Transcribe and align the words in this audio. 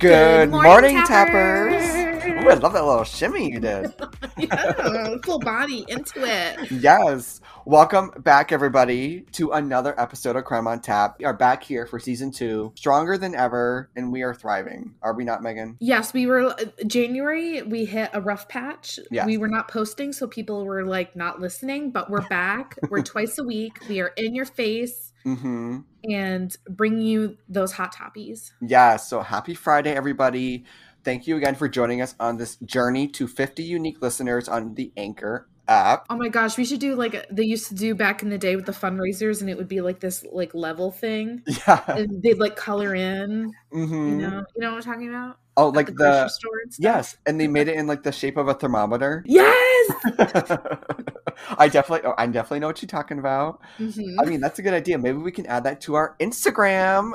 Good, 0.00 0.48
morning, 0.48 0.70
morning, 0.70 0.96
tappers. 1.04 1.74
tappers. 1.82 2.42
Ooh, 2.42 2.48
I 2.48 2.54
love 2.54 2.72
that 2.72 2.86
little 2.86 3.04
shimmy 3.04 3.52
you 3.52 3.60
did. 3.60 3.92
yeah, 4.38 5.16
full 5.22 5.38
body 5.38 5.84
into 5.88 6.24
it. 6.24 6.70
yes. 6.70 7.42
Welcome 7.66 8.12
back, 8.16 8.50
everybody, 8.50 9.26
to 9.32 9.50
another 9.50 9.94
episode 10.00 10.36
of 10.36 10.46
Crime 10.46 10.66
on 10.66 10.80
Tap. 10.80 11.16
We 11.18 11.26
are 11.26 11.34
back 11.34 11.62
here 11.62 11.84
for 11.86 11.98
season 11.98 12.30
two, 12.30 12.72
stronger 12.76 13.18
than 13.18 13.34
ever, 13.34 13.90
and 13.94 14.10
we 14.10 14.22
are 14.22 14.32
thriving. 14.32 14.94
Are 15.02 15.12
we 15.12 15.24
not, 15.24 15.42
Megan? 15.42 15.76
Yes, 15.80 16.14
we 16.14 16.26
were 16.26 16.46
uh, 16.46 16.64
January. 16.86 17.60
We 17.60 17.84
hit 17.84 18.08
a 18.14 18.22
rough 18.22 18.48
patch. 18.48 18.98
Yes. 19.10 19.26
We 19.26 19.36
were 19.36 19.48
not 19.48 19.68
posting, 19.68 20.14
so 20.14 20.26
people 20.26 20.64
were 20.64 20.86
like 20.86 21.14
not 21.14 21.40
listening. 21.40 21.90
But 21.90 22.08
we're 22.08 22.26
back. 22.26 22.78
we're 22.88 23.02
twice 23.02 23.36
a 23.36 23.44
week. 23.44 23.86
We 23.86 24.00
are 24.00 24.12
in 24.16 24.34
your 24.34 24.46
face 24.46 25.09
Mm-hmm. 25.26 25.78
and 26.10 26.56
bring 26.68 27.00
you 27.00 27.36
those 27.48 27.72
hot 27.72 27.94
toppies. 27.94 28.52
Yeah, 28.60 28.96
so 28.96 29.20
happy 29.20 29.54
Friday, 29.54 29.92
everybody. 29.92 30.64
Thank 31.04 31.26
you 31.26 31.36
again 31.36 31.54
for 31.54 31.68
joining 31.68 32.00
us 32.02 32.14
on 32.20 32.36
this 32.36 32.56
journey 32.56 33.08
to 33.08 33.26
50 33.26 33.62
unique 33.62 34.02
listeners 34.02 34.48
on 34.48 34.74
the 34.74 34.92
Anchor 34.96 35.48
app. 35.68 36.04
Oh 36.10 36.16
my 36.16 36.28
gosh, 36.28 36.58
we 36.58 36.64
should 36.64 36.80
do 36.80 36.94
like 36.94 37.26
they 37.30 37.44
used 37.44 37.68
to 37.68 37.74
do 37.74 37.94
back 37.94 38.22
in 38.22 38.28
the 38.28 38.36
day 38.38 38.56
with 38.56 38.66
the 38.66 38.72
fundraisers, 38.72 39.40
and 39.40 39.48
it 39.48 39.56
would 39.56 39.68
be 39.68 39.80
like 39.80 40.00
this 40.00 40.24
like 40.32 40.54
level 40.54 40.90
thing, 40.90 41.42
Yeah. 41.66 41.82
and 41.88 42.22
they'd 42.22 42.38
like 42.38 42.56
color 42.56 42.94
in. 42.94 43.52
hmm 43.72 44.20
You 44.20 44.28
know, 44.28 44.44
you 44.56 44.60
know 44.62 44.70
what 44.74 44.76
I'm 44.86 44.92
talking 44.92 45.08
about? 45.08 45.38
Oh, 45.56 45.68
At 45.68 45.74
like 45.76 45.86
the 45.86 45.92
the. 45.92 46.22
and 46.22 46.30
stuff. 46.30 46.76
Yes, 46.78 47.16
and 47.26 47.40
they 47.40 47.46
made 47.48 47.68
it 47.68 47.76
in 47.76 47.86
like 47.86 48.02
the 48.02 48.12
shape 48.12 48.36
of 48.36 48.48
a 48.48 48.54
thermometer. 48.54 49.22
Yes. 49.26 49.92
I 51.58 51.68
definitely, 51.68 52.08
oh, 52.08 52.14
I 52.18 52.26
definitely 52.26 52.60
know 52.60 52.66
what 52.68 52.80
you're 52.82 52.88
talking 52.88 53.18
about. 53.18 53.60
Mhm. 53.78 54.16
I 54.20 54.24
mean, 54.24 54.40
that's 54.40 54.58
a 54.58 54.62
good 54.62 54.74
idea. 54.74 54.98
Maybe 54.98 55.18
we 55.18 55.32
can 55.32 55.46
add 55.46 55.64
that 55.64 55.80
to 55.82 55.94
our 55.94 56.16
Instagram. 56.20 57.12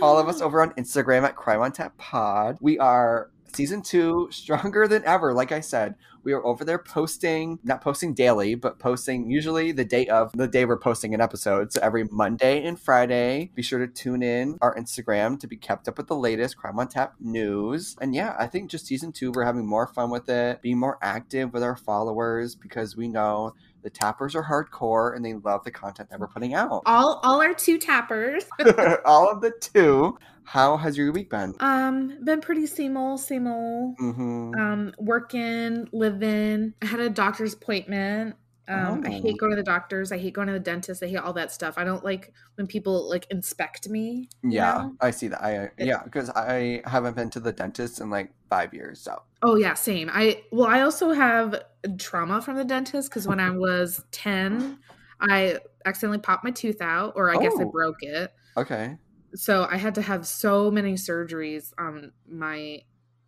Follow 0.00 0.26
us 0.26 0.40
over 0.42 0.62
on 0.62 0.70
Instagram 0.72 1.22
at 1.22 1.36
Crime 1.36 1.60
on 1.60 1.72
Tap 1.72 1.96
Pod. 1.98 2.58
We 2.60 2.78
are 2.78 3.30
season 3.54 3.82
two, 3.82 4.28
stronger 4.30 4.86
than 4.88 5.04
ever. 5.04 5.32
Like 5.32 5.52
I 5.52 5.60
said, 5.60 5.94
we 6.24 6.32
are 6.32 6.44
over 6.44 6.64
there 6.64 6.78
posting, 6.78 7.58
not 7.62 7.82
posting 7.82 8.14
daily, 8.14 8.54
but 8.54 8.78
posting 8.78 9.30
usually 9.30 9.72
the 9.72 9.84
day 9.84 10.06
of 10.06 10.32
the 10.32 10.48
day 10.48 10.64
we're 10.64 10.78
posting 10.78 11.14
an 11.14 11.20
episode. 11.20 11.72
So 11.72 11.80
every 11.82 12.04
Monday 12.10 12.64
and 12.64 12.80
Friday, 12.80 13.50
be 13.54 13.62
sure 13.62 13.78
to 13.78 13.86
tune 13.86 14.22
in 14.22 14.58
our 14.62 14.74
Instagram 14.74 15.38
to 15.40 15.46
be 15.46 15.56
kept 15.56 15.86
up 15.86 15.98
with 15.98 16.08
the 16.08 16.16
latest 16.16 16.56
Crime 16.56 16.78
on 16.78 16.88
Tap 16.88 17.14
news. 17.20 17.96
And 18.00 18.14
yeah, 18.14 18.34
I 18.38 18.46
think 18.46 18.70
just 18.70 18.86
season 18.86 19.12
two, 19.12 19.32
we're 19.32 19.44
having 19.44 19.66
more 19.66 19.86
fun 19.86 20.10
with 20.10 20.28
it, 20.28 20.62
being 20.62 20.78
more 20.78 20.98
active 21.02 21.52
with 21.52 21.62
our 21.62 21.76
followers 21.76 22.54
because 22.54 22.96
we 22.96 23.08
know 23.08 23.54
the 23.84 23.90
tappers 23.90 24.34
are 24.34 24.42
hardcore 24.42 25.14
and 25.14 25.24
they 25.24 25.34
love 25.34 25.62
the 25.62 25.70
content 25.70 26.08
that 26.10 26.18
we're 26.18 26.26
putting 26.26 26.54
out. 26.54 26.82
all 26.86 27.20
all 27.22 27.40
our 27.40 27.54
two 27.54 27.78
tappers. 27.78 28.44
All 29.04 29.30
of 29.30 29.40
the 29.40 29.52
two. 29.60 30.18
How 30.44 30.76
has 30.76 30.96
your 30.96 31.10
week 31.12 31.30
been? 31.30 31.54
Um, 31.60 32.18
been 32.24 32.40
pretty 32.40 32.66
same 32.66 32.96
old, 32.96 33.20
same 33.20 33.46
old. 33.46 33.96
Mm-hmm. 33.98 34.54
Um, 34.54 34.94
working, 34.98 35.88
living. 35.92 36.74
I 36.82 36.86
had 36.86 37.00
a 37.00 37.08
doctor's 37.08 37.54
appointment. 37.54 38.36
Um, 38.66 39.02
I 39.04 39.10
Oh. 39.10 39.20
hate 39.22 39.38
going 39.38 39.50
to 39.50 39.56
the 39.56 39.62
doctors. 39.62 40.10
I 40.12 40.18
hate 40.18 40.32
going 40.34 40.46
to 40.46 40.52
the 40.54 40.60
dentist. 40.60 41.02
I 41.02 41.06
hate 41.06 41.16
all 41.18 41.32
that 41.34 41.52
stuff. 41.52 41.74
I 41.76 41.84
don't 41.84 42.04
like 42.04 42.32
when 42.56 42.66
people 42.66 43.08
like 43.08 43.26
inspect 43.30 43.88
me. 43.88 44.28
yeah, 44.42 44.72
know? 44.74 44.96
I 45.00 45.10
see 45.10 45.28
that. 45.28 45.42
I 45.44 45.70
yeah, 45.78 46.02
because 46.04 46.30
I 46.30 46.82
haven't 46.86 47.14
been 47.16 47.30
to 47.30 47.40
the 47.40 47.52
dentist 47.52 48.00
in 48.00 48.10
like 48.10 48.32
five 48.48 48.72
years. 48.72 49.00
So 49.02 49.22
Oh 49.42 49.56
yeah, 49.56 49.74
same. 49.74 50.10
I 50.12 50.42
well, 50.52 50.68
I 50.68 50.80
also 50.80 51.12
have 51.12 51.62
trauma 51.98 52.40
from 52.40 52.56
the 52.56 52.64
dentist 52.64 53.10
because 53.10 53.28
when 53.28 53.40
I 53.40 53.50
was 53.56 54.02
ten, 54.10 54.78
I 55.20 55.58
accidentally 55.84 56.18
popped 56.18 56.44
my 56.44 56.50
tooth 56.50 56.80
out, 56.80 57.12
or 57.16 57.30
I 57.30 57.36
guess 57.36 57.52
I 57.60 57.64
Oh. 57.64 57.70
broke 57.70 58.02
it. 58.02 58.30
okay, 58.56 58.96
So 59.34 59.66
I 59.70 59.76
had 59.76 59.96
to 59.96 60.02
have 60.02 60.26
so 60.26 60.70
many 60.70 60.94
surgeries 60.94 61.72
on 61.78 62.12
my 62.26 62.82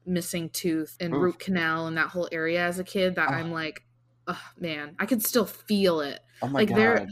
missing 0.07 0.49
tooth 0.51 0.97
and 1.01 1.13
Oof. 1.15 1.23
root 1.23 1.39
canal 1.41 1.87
and 1.89 1.97
that 1.99 2.09
whole 2.09 2.29
area 2.33 2.65
as 2.65 2.79
a 2.79 2.85
kid 2.85 3.17
that 3.17 3.29
Oh. 3.29 3.35
I'm 3.35 3.51
like, 3.53 3.83
oh 4.27 4.43
man, 4.59 4.95
I 4.99 5.07
can 5.07 5.21
still 5.21 5.47
feel 5.47 6.01
it. 6.01 6.21
Oh 6.43 6.49
my 6.49 6.61
Like, 6.61 6.75
they're- 6.75 7.07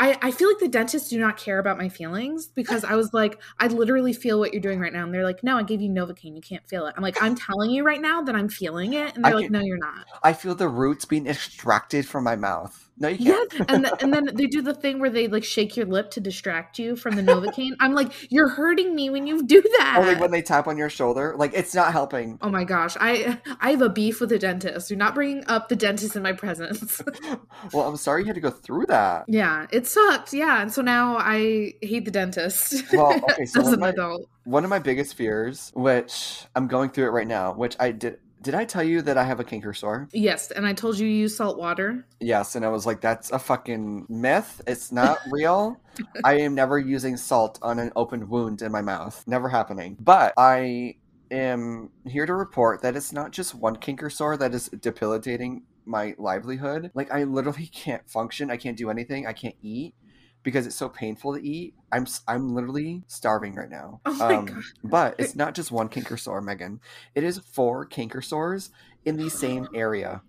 I, 0.00 0.16
I 0.22 0.30
feel 0.30 0.48
like 0.48 0.60
the 0.60 0.68
dentists 0.68 1.08
do 1.10 1.18
not 1.18 1.36
care 1.36 1.58
about 1.58 1.76
my 1.76 1.88
feelings 1.88 2.46
because 2.46 2.84
I 2.84 2.94
was 2.94 3.12
like, 3.12 3.40
I 3.58 3.66
literally 3.66 4.12
feel 4.12 4.38
what 4.38 4.52
you're 4.52 4.62
doing 4.62 4.78
right 4.78 4.92
now. 4.92 5.02
And 5.02 5.12
they're 5.12 5.24
like, 5.24 5.42
no, 5.42 5.58
I 5.58 5.64
gave 5.64 5.80
you 5.80 5.90
Novocaine. 5.90 6.36
You 6.36 6.40
can't 6.40 6.64
feel 6.68 6.86
it. 6.86 6.94
I'm 6.96 7.02
like, 7.02 7.20
I'm 7.20 7.34
telling 7.34 7.70
you 7.72 7.82
right 7.82 8.00
now 8.00 8.22
that 8.22 8.36
I'm 8.36 8.48
feeling 8.48 8.92
it. 8.92 9.16
And 9.16 9.24
they're 9.24 9.34
like, 9.34 9.44
can- 9.46 9.52
no, 9.54 9.60
you're 9.60 9.76
not. 9.76 10.06
I 10.22 10.34
feel 10.34 10.54
the 10.54 10.68
roots 10.68 11.04
being 11.04 11.26
extracted 11.26 12.06
from 12.06 12.22
my 12.22 12.36
mouth. 12.36 12.84
No, 13.00 13.06
you 13.08 13.32
can't. 13.32 13.70
And, 13.70 13.84
th- 13.84 13.94
and 14.00 14.12
then 14.12 14.28
they 14.34 14.46
do 14.46 14.60
the 14.60 14.74
thing 14.74 14.98
where 14.98 15.10
they 15.10 15.28
like 15.28 15.44
shake 15.44 15.76
your 15.76 15.86
lip 15.86 16.10
to 16.12 16.20
distract 16.20 16.80
you 16.80 16.96
from 16.96 17.14
the 17.14 17.22
Novocaine. 17.22 17.72
I'm 17.80 17.92
like, 17.94 18.12
you're 18.30 18.48
hurting 18.48 18.92
me 18.94 19.08
when 19.08 19.26
you 19.26 19.44
do 19.44 19.62
that. 19.78 19.98
or 20.00 20.06
like 20.06 20.18
when 20.20 20.32
they 20.32 20.42
tap 20.42 20.66
on 20.66 20.76
your 20.76 20.90
shoulder, 20.90 21.34
like 21.38 21.52
it's 21.54 21.74
not 21.76 21.92
helping. 21.92 22.38
Oh 22.42 22.50
my 22.50 22.64
gosh, 22.64 22.96
I 23.00 23.38
I 23.60 23.70
have 23.70 23.82
a 23.82 23.88
beef 23.88 24.20
with 24.20 24.30
the 24.30 24.38
dentist. 24.38 24.88
Do 24.88 24.96
not 24.96 25.14
bring 25.14 25.44
up 25.46 25.68
the 25.68 25.76
dentist 25.76 26.16
in 26.16 26.22
my 26.24 26.32
presence. 26.32 27.00
well, 27.72 27.88
I'm 27.88 27.96
sorry 27.96 28.22
you 28.22 28.26
had 28.26 28.34
to 28.34 28.40
go 28.40 28.50
through 28.50 28.67
that. 28.86 29.24
yeah, 29.28 29.66
it 29.72 29.86
sucked. 29.86 30.32
Yeah, 30.32 30.60
and 30.62 30.72
so 30.72 30.82
now 30.82 31.16
I 31.18 31.74
hate 31.82 32.04
the 32.04 32.10
dentist. 32.10 32.82
Well, 32.92 33.12
okay, 33.30 33.44
so 33.46 33.60
as 33.60 33.64
one 33.66 33.66
an 33.66 33.74
of 33.74 33.80
my- 33.80 33.88
adult. 33.90 34.28
One 34.44 34.64
of 34.64 34.70
my 34.70 34.78
biggest 34.78 35.14
fears, 35.14 35.70
which 35.74 36.44
I'm 36.56 36.68
going 36.68 36.90
through 36.90 37.06
it 37.06 37.10
right 37.10 37.26
now, 37.26 37.52
which 37.52 37.76
I 37.78 37.90
did. 37.92 38.18
Did 38.40 38.54
I 38.54 38.64
tell 38.64 38.84
you 38.84 39.02
that 39.02 39.18
I 39.18 39.24
have 39.24 39.40
a 39.40 39.44
canker 39.44 39.74
sore? 39.74 40.08
Yes, 40.12 40.52
and 40.52 40.64
I 40.64 40.72
told 40.72 40.96
you 40.98 41.06
you 41.08 41.16
use 41.22 41.36
salt 41.36 41.58
water. 41.58 42.06
Yes, 42.20 42.54
and 42.54 42.64
I 42.64 42.68
was 42.68 42.86
like, 42.86 43.00
that's 43.00 43.32
a 43.32 43.38
fucking 43.38 44.06
myth. 44.08 44.62
It's 44.66 44.92
not 44.92 45.18
real. 45.30 45.80
I 46.24 46.38
am 46.40 46.54
never 46.54 46.78
using 46.78 47.16
salt 47.16 47.58
on 47.62 47.78
an 47.80 47.90
open 47.96 48.28
wound 48.28 48.62
in 48.62 48.70
my 48.70 48.80
mouth. 48.80 49.24
Never 49.26 49.48
happening. 49.48 49.96
But 50.00 50.34
I 50.38 50.94
am 51.32 51.90
here 52.06 52.26
to 52.26 52.32
report 52.34 52.80
that 52.82 52.94
it's 52.96 53.12
not 53.12 53.32
just 53.32 53.54
one 53.56 53.74
canker 53.76 54.08
sore 54.08 54.36
that 54.36 54.54
is 54.54 54.68
debilitating 54.68 55.62
my 55.88 56.14
livelihood. 56.18 56.90
Like, 56.94 57.12
I 57.12 57.24
literally 57.24 57.66
can't 57.72 58.08
function. 58.08 58.50
I 58.50 58.56
can't 58.56 58.76
do 58.76 58.90
anything. 58.90 59.26
I 59.26 59.32
can't 59.32 59.56
eat 59.62 59.94
because 60.42 60.66
it's 60.66 60.76
so 60.76 60.88
painful 60.88 61.34
to 61.34 61.42
eat. 61.42 61.74
I'm 61.92 62.06
I'm 62.26 62.54
literally 62.54 63.02
starving 63.06 63.54
right 63.54 63.70
now. 63.70 64.00
Um, 64.04 64.16
Oh 64.20 64.42
my 64.42 64.50
God. 64.50 64.62
But 64.84 65.14
it's 65.18 65.34
not 65.42 65.54
just 65.54 65.70
one 65.70 65.88
canker 65.88 66.16
sore, 66.16 66.40
Megan. 66.40 66.80
It 67.14 67.24
is 67.24 67.38
four 67.38 67.84
canker 67.84 68.22
sores 68.22 68.70
in 69.04 69.16
the 69.16 69.28
same 69.28 69.68
area. 69.74 70.22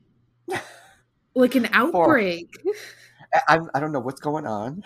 Like 1.35 1.53
an 1.53 1.69
outbreak. 1.71 2.49
I, 3.33 3.41
I'm, 3.49 3.69
I 3.75 3.79
don't 3.79 3.91
know 3.91 3.99
what's 3.99 4.19
going 4.19 4.47
on. 4.47 4.83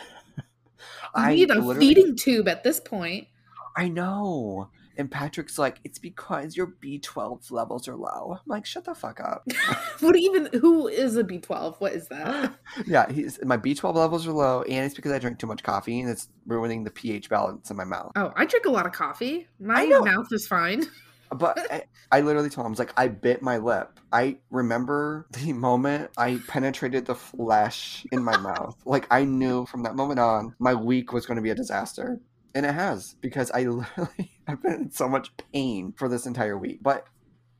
You 1.17 1.27
need 1.29 1.51
a 1.51 1.75
feeding 1.75 2.15
tube 2.15 2.47
at 2.47 2.63
this 2.63 2.79
point. 2.79 3.27
I 3.75 3.87
know. 3.87 4.69
And 4.97 5.09
Patrick's 5.09 5.57
like, 5.57 5.79
it's 5.83 5.99
because 5.99 6.55
your 6.55 6.67
B12 6.67 7.51
levels 7.51 7.87
are 7.87 7.95
low. 7.95 8.33
I'm 8.33 8.39
like, 8.45 8.65
shut 8.65 8.85
the 8.85 8.95
fuck 8.95 9.19
up. 9.19 9.47
What 9.99 10.17
even? 10.17 10.49
Who 10.59 10.87
is 10.87 11.15
a 11.15 11.23
B 11.23 11.39
twelve? 11.39 11.79
What 11.79 11.93
is 11.93 12.07
that? 12.09 12.53
yeah, 12.85 13.09
he's 13.09 13.39
my 13.43 13.57
B12 13.57 13.95
levels 13.95 14.27
are 14.27 14.33
low, 14.33 14.63
and 14.63 14.85
it's 14.85 14.95
because 14.95 15.13
I 15.13 15.19
drink 15.19 15.39
too 15.39 15.47
much 15.47 15.63
coffee, 15.63 16.01
and 16.01 16.09
it's 16.09 16.27
ruining 16.45 16.83
the 16.83 16.91
pH 16.91 17.29
balance 17.29 17.71
in 17.71 17.77
my 17.77 17.85
mouth. 17.85 18.11
Oh, 18.15 18.33
I 18.35 18.45
drink 18.45 18.65
a 18.65 18.71
lot 18.71 18.85
of 18.85 18.91
coffee. 18.91 19.47
My 19.59 19.85
mouth 19.85 20.27
is 20.31 20.47
fine. 20.47 20.83
But 21.33 21.57
I, 21.71 21.83
I 22.11 22.21
literally 22.21 22.49
told 22.49 22.65
him, 22.65 22.69
I 22.69 22.71
was 22.71 22.79
like, 22.79 22.93
I 22.95 23.07
bit 23.07 23.41
my 23.41 23.57
lip. 23.57 23.99
I 24.11 24.37
remember 24.51 25.25
the 25.31 25.53
moment 25.53 26.11
I 26.17 26.39
penetrated 26.47 27.05
the 27.05 27.15
flesh 27.15 28.05
in 28.11 28.23
my 28.23 28.37
mouth. 28.37 28.79
Like, 28.85 29.07
I 29.09 29.25
knew 29.25 29.65
from 29.65 29.83
that 29.83 29.95
moment 29.95 30.19
on, 30.19 30.55
my 30.59 30.75
week 30.75 31.11
was 31.11 31.25
going 31.25 31.37
to 31.37 31.41
be 31.41 31.49
a 31.49 31.55
disaster. 31.55 32.19
And 32.55 32.65
it 32.65 32.73
has, 32.73 33.15
because 33.21 33.49
I 33.51 33.63
literally 33.63 34.31
have 34.47 34.61
been 34.61 34.73
in 34.73 34.91
so 34.91 35.07
much 35.09 35.31
pain 35.53 35.93
for 35.97 36.07
this 36.07 36.25
entire 36.25 36.57
week. 36.57 36.79
But 36.81 37.07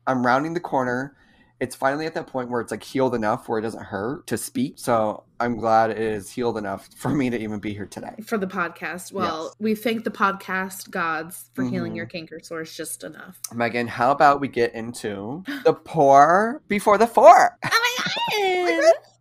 I'm 0.06 0.24
rounding 0.24 0.54
the 0.54 0.60
corner. 0.60 1.16
It's 1.60 1.76
finally 1.76 2.04
at 2.04 2.14
that 2.14 2.26
point 2.26 2.50
where 2.50 2.60
it's 2.60 2.72
like 2.72 2.82
healed 2.82 3.14
enough 3.14 3.48
where 3.48 3.58
it 3.58 3.62
doesn't 3.62 3.84
hurt 3.84 4.26
to 4.26 4.36
speak. 4.36 4.74
So 4.76 5.22
I'm 5.40 5.56
glad 5.56 5.90
it 5.90 5.98
is 5.98 6.30
healed 6.30 6.58
enough 6.58 6.88
for 6.96 7.08
me 7.10 7.30
to 7.30 7.38
even 7.38 7.58
be 7.60 7.72
here 7.72 7.86
today. 7.86 8.14
for 8.26 8.36
the 8.36 8.46
podcast. 8.46 9.12
Well, 9.12 9.44
Yes. 9.44 9.54
we 9.60 9.74
thank 9.74 10.04
the 10.04 10.10
podcast 10.10 10.90
gods 10.90 11.50
for 11.54 11.64
healing 11.64 11.92
Mhm. 11.92 11.96
your 11.96 12.06
canker 12.06 12.40
sores 12.42 12.76
just 12.76 13.02
enough. 13.04 13.38
Megan, 13.54 13.86
how 13.86 14.10
about 14.10 14.40
we 14.40 14.48
get 14.48 14.74
into 14.74 15.42
the 15.64 15.72
pour 15.74 16.60
before 16.68 16.98
the 16.98 17.06
four? 17.06 17.56
Oh 17.64 18.92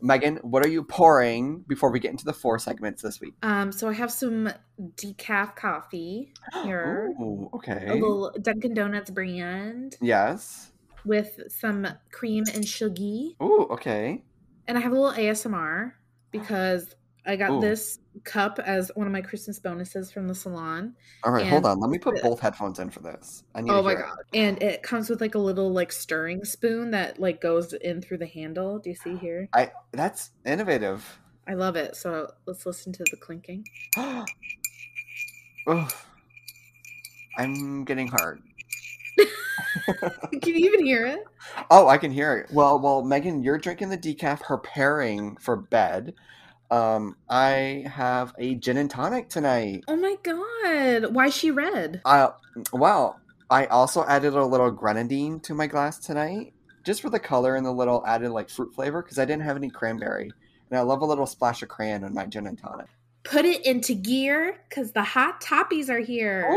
Megan, 0.00 0.36
what 0.42 0.64
are 0.64 0.68
you 0.68 0.82
pouring 0.84 1.64
before 1.66 1.90
we 1.90 1.98
get 2.00 2.10
into 2.10 2.24
the 2.24 2.32
four 2.32 2.58
segments 2.58 3.02
this 3.02 3.20
week? 3.20 3.34
um, 3.42 3.72
so 3.72 3.88
I 3.88 3.92
have 3.92 4.10
some 4.12 4.50
decaf 4.96 5.56
coffee 5.56 6.32
here, 6.62 7.12
Ooh, 7.20 7.48
a 7.52 7.56
okay. 7.56 7.90
little 7.92 8.32
Dunkin' 8.40 8.74
Donuts 8.74 9.10
brand 9.10 9.96
Yes. 10.00 10.70
with 11.04 11.40
some 11.48 11.86
cream 12.12 12.44
and 12.54 12.66
sugar, 12.66 13.02
Ooh, 13.42 13.66
okay. 13.70 14.22
and 14.66 14.78
I 14.78 14.80
have 14.80 14.92
a 14.92 14.94
little 15.00 15.16
ASMR 15.16 15.92
because 16.30 16.94
I 17.26 17.36
got 17.36 17.50
Ooh. 17.50 17.60
this 17.60 17.98
cup 18.24 18.58
as 18.60 18.90
one 18.94 19.06
of 19.06 19.12
my 19.12 19.20
Christmas 19.20 19.58
bonuses 19.58 20.10
from 20.10 20.28
the 20.28 20.34
salon. 20.34 20.94
All 21.24 21.32
right, 21.32 21.46
hold 21.46 21.66
on. 21.66 21.80
Let 21.80 21.90
me 21.90 21.98
put 21.98 22.22
both 22.22 22.40
headphones 22.40 22.78
in 22.78 22.90
for 22.90 23.00
this. 23.00 23.44
I 23.54 23.60
need 23.60 23.70
Oh 23.70 23.82
my 23.82 23.90
hear 23.92 24.00
it. 24.00 24.06
god! 24.06 24.18
And 24.34 24.62
it 24.62 24.82
comes 24.82 25.10
with 25.10 25.20
like 25.20 25.34
a 25.34 25.38
little 25.38 25.72
like 25.72 25.92
stirring 25.92 26.44
spoon 26.44 26.90
that 26.92 27.18
like 27.20 27.40
goes 27.40 27.72
in 27.72 28.00
through 28.02 28.18
the 28.18 28.26
handle. 28.26 28.78
Do 28.78 28.90
you 28.90 28.96
see 28.96 29.16
here? 29.16 29.48
I 29.54 29.70
that's 29.92 30.30
innovative. 30.44 31.18
I 31.46 31.54
love 31.54 31.76
it. 31.76 31.96
So 31.96 32.30
let's 32.46 32.66
listen 32.66 32.92
to 32.92 33.04
the 33.10 33.16
clinking. 33.16 33.64
oh, 33.96 34.24
I'm 37.38 37.84
getting 37.84 38.08
hard. 38.08 38.42
Can 40.42 40.54
you 40.54 40.66
even 40.66 40.84
hear 40.84 41.06
it? 41.06 41.24
Oh, 41.70 41.88
I 41.88 41.98
can 41.98 42.10
hear 42.10 42.36
it. 42.36 42.50
Well, 42.52 42.78
well, 42.78 43.02
Megan, 43.02 43.42
you're 43.42 43.58
drinking 43.58 43.88
the 43.88 43.98
decaf, 43.98 44.40
preparing 44.42 45.36
for 45.36 45.56
bed. 45.56 46.14
Um, 46.70 47.16
I 47.28 47.86
have 47.92 48.34
a 48.38 48.54
gin 48.56 48.76
and 48.76 48.90
tonic 48.90 49.28
tonight. 49.28 49.84
Oh 49.88 49.96
my 49.96 50.16
god. 50.22 51.14
Why 51.14 51.26
is 51.26 51.34
she 51.34 51.50
red? 51.50 52.00
Uh, 52.04 52.30
well, 52.72 53.20
I 53.50 53.66
also 53.66 54.04
added 54.04 54.34
a 54.34 54.44
little 54.44 54.70
grenadine 54.70 55.40
to 55.40 55.54
my 55.54 55.66
glass 55.66 55.98
tonight, 55.98 56.52
just 56.84 57.00
for 57.00 57.08
the 57.08 57.18
color 57.18 57.56
and 57.56 57.64
the 57.64 57.72
little 57.72 58.04
added 58.06 58.30
like 58.30 58.50
fruit 58.50 58.74
flavor, 58.74 59.02
because 59.02 59.18
I 59.18 59.24
didn't 59.24 59.44
have 59.44 59.56
any 59.56 59.70
cranberry, 59.70 60.30
and 60.70 60.78
I 60.78 60.82
love 60.82 61.00
a 61.00 61.06
little 61.06 61.26
splash 61.26 61.62
of 61.62 61.68
crayon 61.68 62.04
in 62.04 62.12
my 62.12 62.26
gin 62.26 62.46
and 62.46 62.58
tonic. 62.58 62.86
Put 63.24 63.46
it 63.46 63.64
into 63.64 63.94
gear 63.94 64.58
because 64.68 64.92
the 64.92 65.02
hot 65.02 65.40
toppies 65.40 65.88
are 65.88 65.98
here. 65.98 66.48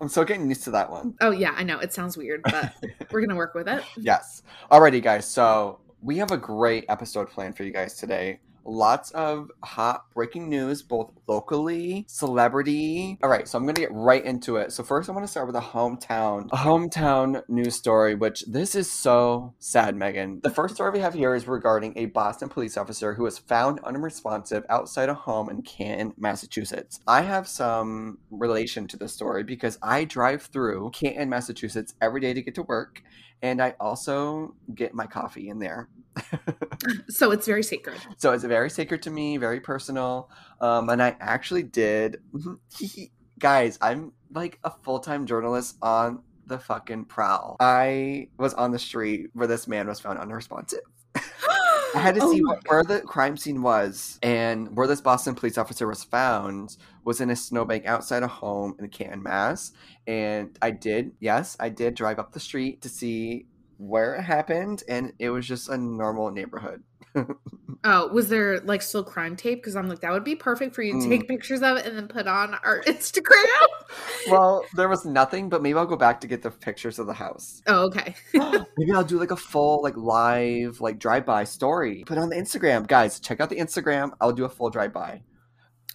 I'm 0.00 0.08
still 0.08 0.24
getting 0.24 0.48
used 0.48 0.64
to 0.64 0.70
that 0.70 0.90
one. 0.90 1.14
Oh 1.20 1.30
yeah, 1.30 1.54
I 1.56 1.62
know. 1.62 1.78
It 1.78 1.92
sounds 1.92 2.16
weird, 2.16 2.42
but 2.42 2.72
we're 3.10 3.20
gonna 3.20 3.36
work 3.36 3.54
with 3.54 3.68
it. 3.68 3.82
Yes. 3.98 4.42
Alrighty, 4.70 5.02
guys. 5.02 5.26
So 5.26 5.80
we 6.00 6.16
have 6.16 6.30
a 6.30 6.38
great 6.38 6.86
episode 6.88 7.28
planned 7.28 7.56
for 7.56 7.64
you 7.64 7.72
guys 7.72 7.94
today. 7.94 8.40
Lots 8.64 9.10
of 9.12 9.50
hot 9.62 10.04
breaking 10.14 10.48
news, 10.48 10.82
both 10.82 11.10
locally, 11.26 12.04
celebrity. 12.08 13.18
All 13.22 13.30
right, 13.30 13.48
so 13.48 13.58
I'm 13.58 13.64
gonna 13.64 13.74
get 13.74 13.92
right 13.92 14.24
into 14.24 14.56
it. 14.56 14.72
So 14.72 14.82
first, 14.82 15.08
I 15.08 15.12
want 15.12 15.24
to 15.24 15.30
start 15.30 15.46
with 15.46 15.56
a 15.56 15.60
hometown, 15.60 16.48
a 16.52 16.56
hometown 16.56 17.42
news 17.48 17.74
story. 17.74 18.14
Which 18.14 18.44
this 18.46 18.74
is 18.74 18.90
so 18.90 19.54
sad, 19.58 19.96
Megan. 19.96 20.40
The 20.42 20.50
first 20.50 20.74
story 20.74 20.90
we 20.90 21.00
have 21.00 21.14
here 21.14 21.34
is 21.34 21.46
regarding 21.46 21.96
a 21.96 22.06
Boston 22.06 22.48
police 22.48 22.76
officer 22.76 23.14
who 23.14 23.24
was 23.24 23.38
found 23.38 23.80
unresponsive 23.80 24.64
outside 24.68 25.08
a 25.08 25.14
home 25.14 25.48
in 25.50 25.62
Canton, 25.62 26.14
Massachusetts. 26.18 27.00
I 27.06 27.22
have 27.22 27.48
some 27.48 28.18
relation 28.30 28.86
to 28.88 28.96
this 28.96 29.12
story 29.12 29.42
because 29.42 29.78
I 29.82 30.04
drive 30.04 30.42
through 30.42 30.90
Canton, 30.90 31.28
Massachusetts 31.28 31.94
every 32.00 32.20
day 32.20 32.34
to 32.34 32.42
get 32.42 32.54
to 32.56 32.62
work, 32.62 33.02
and 33.42 33.62
I 33.62 33.74
also 33.80 34.54
get 34.74 34.94
my 34.94 35.06
coffee 35.06 35.48
in 35.48 35.58
there. 35.58 35.88
so 37.08 37.30
it's 37.30 37.46
very 37.46 37.62
sacred. 37.62 37.96
So 38.16 38.32
it's 38.32 38.44
very 38.44 38.70
sacred 38.70 39.02
to 39.02 39.10
me, 39.10 39.36
very 39.36 39.60
personal. 39.60 40.30
Um, 40.60 40.88
and 40.88 41.02
I 41.02 41.16
actually 41.20 41.62
did, 41.62 42.18
guys. 43.38 43.78
I'm 43.80 44.12
like 44.32 44.58
a 44.64 44.70
full 44.70 45.00
time 45.00 45.26
journalist 45.26 45.76
on 45.82 46.22
the 46.46 46.58
fucking 46.58 47.06
prowl. 47.06 47.56
I 47.60 48.28
was 48.38 48.54
on 48.54 48.72
the 48.72 48.78
street 48.78 49.30
where 49.32 49.46
this 49.46 49.66
man 49.66 49.86
was 49.86 50.00
found 50.00 50.18
unresponsive. 50.18 50.80
I 51.14 51.98
had 51.98 52.14
to 52.16 52.22
Oh 52.22 52.32
see 52.32 52.42
where 52.68 52.84
the 52.84 53.00
crime 53.00 53.36
scene 53.36 53.62
was, 53.62 54.18
and 54.22 54.76
where 54.76 54.86
this 54.86 55.00
Boston 55.00 55.34
police 55.34 55.58
officer 55.58 55.86
was 55.86 56.04
found 56.04 56.76
was 57.04 57.20
in 57.20 57.30
a 57.30 57.36
snowbank 57.36 57.86
outside 57.86 58.22
a 58.22 58.28
home 58.28 58.76
in 58.78 58.88
Canton, 58.88 59.22
Mass. 59.22 59.72
And 60.06 60.56
I 60.60 60.70
did, 60.70 61.12
yes, 61.20 61.56
I 61.58 61.68
did 61.68 61.94
drive 61.94 62.18
up 62.18 62.32
the 62.32 62.40
street 62.40 62.82
to 62.82 62.88
see 62.88 63.46
where 63.80 64.14
it 64.16 64.22
happened, 64.22 64.82
and 64.88 65.12
it 65.18 65.30
was 65.30 65.46
just 65.46 65.68
a 65.68 65.76
normal 65.76 66.30
neighborhood. 66.30 66.82
Oh, 67.82 68.08
was 68.08 68.28
there 68.28 68.60
like 68.60 68.82
still 68.82 69.02
crime 69.02 69.36
tape? 69.36 69.58
Because 69.62 69.74
I'm 69.74 69.88
like, 69.88 70.00
that 70.00 70.12
would 70.12 70.22
be 70.22 70.34
perfect 70.36 70.74
for 70.74 70.82
you 70.82 70.92
to 70.92 70.98
Mm. 70.98 71.08
take 71.08 71.28
pictures 71.28 71.62
of 71.62 71.78
it 71.78 71.86
and 71.86 71.96
then 71.96 72.08
put 72.08 72.26
on 72.26 72.52
our 72.62 72.82
Instagram. 72.86 73.66
well, 74.30 74.66
there 74.74 74.86
was 74.88 75.06
nothing, 75.06 75.48
but 75.48 75.62
maybe 75.62 75.78
I'll 75.78 75.86
go 75.86 75.96
back 75.96 76.20
to 76.20 76.26
get 76.26 76.42
the 76.42 76.50
pictures 76.50 76.98
of 76.98 77.06
the 77.06 77.14
house. 77.14 77.62
oh, 77.68 77.86
okay. 77.86 78.14
maybe 78.34 78.92
I'll 78.94 79.02
do 79.02 79.18
like 79.18 79.30
a 79.30 79.36
full, 79.36 79.82
like 79.82 79.96
live, 79.96 80.82
like 80.82 80.98
drive 80.98 81.24
by 81.24 81.44
story. 81.44 82.04
Put 82.06 82.18
on 82.18 82.28
the 82.28 82.36
Instagram, 82.36 82.86
guys. 82.86 83.18
Check 83.18 83.40
out 83.40 83.48
the 83.48 83.56
Instagram. 83.56 84.10
I'll 84.20 84.32
do 84.32 84.44
a 84.44 84.48
full 84.50 84.68
drive 84.68 84.92
by. 84.92 85.22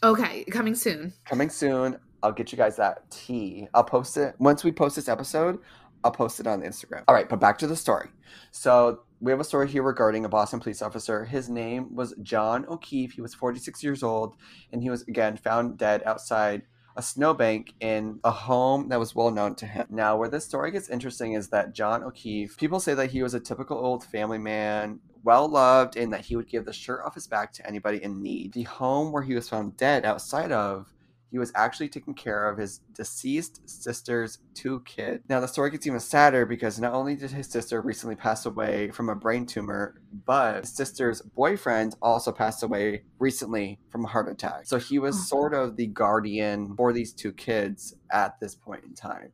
Okay, 0.03 0.43
coming 0.45 0.73
soon. 0.73 1.13
coming 1.25 1.49
soon. 1.51 1.99
I'll 2.23 2.31
get 2.31 2.51
you 2.51 2.57
guys 2.57 2.77
that 2.77 3.11
tea. 3.11 3.67
I'll 3.75 3.83
post 3.83 4.17
it 4.17 4.33
once 4.39 4.63
we 4.63 4.71
post 4.71 4.95
this 4.95 5.07
episode. 5.07 5.59
I'll 6.05 6.11
post 6.11 6.39
it 6.39 6.45
on 6.45 6.61
Instagram. 6.61 7.03
All 7.07 7.15
right, 7.15 7.27
but 7.27 7.39
back 7.39 7.57
to 7.57 7.67
the 7.67 7.75
story. 7.75 8.09
So 8.51 8.99
we 9.19 9.31
have 9.31 9.39
a 9.39 9.43
story 9.43 9.67
here 9.67 9.81
regarding 9.81 10.23
a 10.23 10.29
Boston 10.29 10.59
police 10.59 10.83
officer. 10.83 11.25
His 11.25 11.49
name 11.49 11.95
was 11.95 12.13
John 12.21 12.63
O'Keefe. 12.67 13.13
He 13.13 13.21
was 13.21 13.33
46 13.33 13.83
years 13.83 14.03
old, 14.03 14.35
and 14.71 14.83
he 14.83 14.91
was 14.91 15.01
again 15.07 15.35
found 15.35 15.79
dead 15.79 16.03
outside 16.05 16.61
a 16.95 17.01
snowbank 17.01 17.73
in 17.79 18.19
a 18.23 18.29
home 18.29 18.87
that 18.89 18.99
was 18.99 19.15
well 19.15 19.31
known 19.31 19.55
to 19.55 19.65
him. 19.65 19.87
Now, 19.89 20.15
where 20.15 20.29
this 20.29 20.45
story 20.45 20.69
gets 20.69 20.89
interesting 20.89 21.33
is 21.33 21.49
that 21.49 21.73
John 21.73 22.03
O'Keefe, 22.03 22.55
people 22.55 22.79
say 22.79 22.93
that 22.93 23.09
he 23.09 23.23
was 23.23 23.33
a 23.33 23.39
typical 23.39 23.77
old 23.77 24.03
family 24.03 24.37
man, 24.37 24.99
well 25.23 25.49
loved, 25.49 25.97
and 25.97 26.13
that 26.13 26.23
he 26.23 26.35
would 26.35 26.47
give 26.47 26.65
the 26.65 26.71
shirt 26.71 27.01
off 27.03 27.15
his 27.15 27.25
back 27.25 27.51
to 27.53 27.67
anybody 27.67 28.01
in 28.03 28.21
need. 28.21 28.53
The 28.53 28.63
home 28.63 29.11
where 29.11 29.23
he 29.23 29.33
was 29.33 29.49
found 29.49 29.75
dead 29.75 30.05
outside 30.05 30.51
of 30.51 30.93
he 31.31 31.39
was 31.39 31.51
actually 31.55 31.89
taking 31.89 32.13
care 32.13 32.47
of 32.49 32.57
his 32.57 32.79
deceased 32.93 33.61
sister's 33.69 34.39
two 34.53 34.81
kids. 34.81 35.23
Now, 35.27 35.39
the 35.39 35.47
story 35.47 35.69
gets 35.71 35.85
even 35.85 35.99
sadder 35.99 36.45
because 36.45 36.79
not 36.79 36.93
only 36.93 37.15
did 37.15 37.31
his 37.31 37.47
sister 37.47 37.81
recently 37.81 38.15
pass 38.15 38.45
away 38.45 38.91
from 38.91 39.09
a 39.09 39.15
brain 39.15 39.45
tumor, 39.45 40.01
but 40.25 40.61
his 40.61 40.73
sister's 40.75 41.21
boyfriend 41.21 41.95
also 42.01 42.31
passed 42.31 42.63
away 42.63 43.03
recently 43.19 43.79
from 43.89 44.05
a 44.05 44.07
heart 44.07 44.29
attack. 44.29 44.65
So 44.65 44.77
he 44.77 44.99
was 44.99 45.15
Oh. 45.15 45.23
sort 45.23 45.53
of 45.53 45.75
the 45.75 45.87
guardian 45.87 46.75
for 46.75 46.93
these 46.93 47.11
two 47.13 47.33
kids 47.33 47.95
at 48.11 48.39
this 48.39 48.55
point 48.55 48.83
in 48.85 48.93
time. 48.93 49.31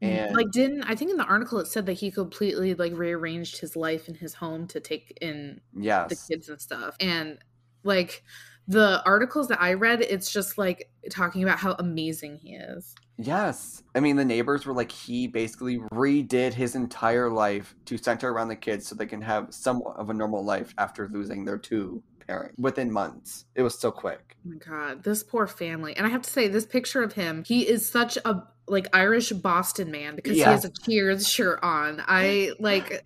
Hmm. 0.00 0.08
And 0.08 0.34
like 0.34 0.50
didn't 0.50 0.84
I 0.84 0.94
think 0.96 1.10
in 1.10 1.16
the 1.16 1.24
article 1.24 1.58
it 1.58 1.66
said 1.66 1.86
that 1.86 1.94
he 1.94 2.10
completely 2.10 2.74
like 2.74 2.92
rearranged 2.96 3.58
his 3.60 3.76
life 3.76 4.08
in 4.08 4.14
his 4.14 4.34
home 4.34 4.66
to 4.68 4.80
take 4.80 5.16
in 5.20 5.60
the 5.74 6.18
kids 6.28 6.48
and 6.48 6.60
stuff. 6.60 6.96
And 6.98 7.38
like 7.84 8.22
the 8.68 9.02
articles 9.04 9.48
that 9.48 9.60
I 9.60 9.74
read, 9.74 10.02
it's 10.02 10.30
just 10.30 10.58
like 10.58 10.90
talking 11.10 11.42
about 11.42 11.58
how 11.58 11.72
amazing 11.78 12.38
he 12.38 12.54
is. 12.54 12.94
Yes. 13.18 13.82
I 13.94 14.00
mean, 14.00 14.16
the 14.16 14.24
neighbors 14.24 14.66
were 14.66 14.72
like, 14.72 14.90
he 14.90 15.26
basically 15.26 15.78
redid 15.92 16.54
his 16.54 16.74
entire 16.74 17.28
life 17.28 17.74
to 17.86 17.98
center 17.98 18.30
around 18.30 18.48
the 18.48 18.56
kids 18.56 18.86
so 18.86 18.94
they 18.94 19.06
can 19.06 19.22
have 19.22 19.52
somewhat 19.52 19.96
of 19.96 20.10
a 20.10 20.14
normal 20.14 20.44
life 20.44 20.74
after 20.78 21.08
losing 21.08 21.44
their 21.44 21.58
two 21.58 22.02
parents 22.26 22.54
within 22.58 22.90
months. 22.90 23.44
It 23.54 23.62
was 23.62 23.78
so 23.78 23.90
quick. 23.90 24.36
Oh 24.44 24.50
my 24.50 24.56
god, 24.56 25.04
this 25.04 25.22
poor 25.22 25.46
family. 25.46 25.96
And 25.96 26.06
I 26.06 26.10
have 26.10 26.22
to 26.22 26.30
say, 26.30 26.48
this 26.48 26.66
picture 26.66 27.02
of 27.02 27.12
him, 27.12 27.44
he 27.46 27.68
is 27.68 27.88
such 27.88 28.16
a 28.24 28.42
like 28.68 28.88
Irish 28.92 29.30
Boston 29.30 29.90
man 29.90 30.16
because 30.16 30.36
he 30.36 30.40
has 30.40 30.64
a 30.64 30.70
Cheers 30.84 31.28
shirt 31.28 31.60
on. 31.62 32.02
I 32.06 32.52
like 32.60 33.04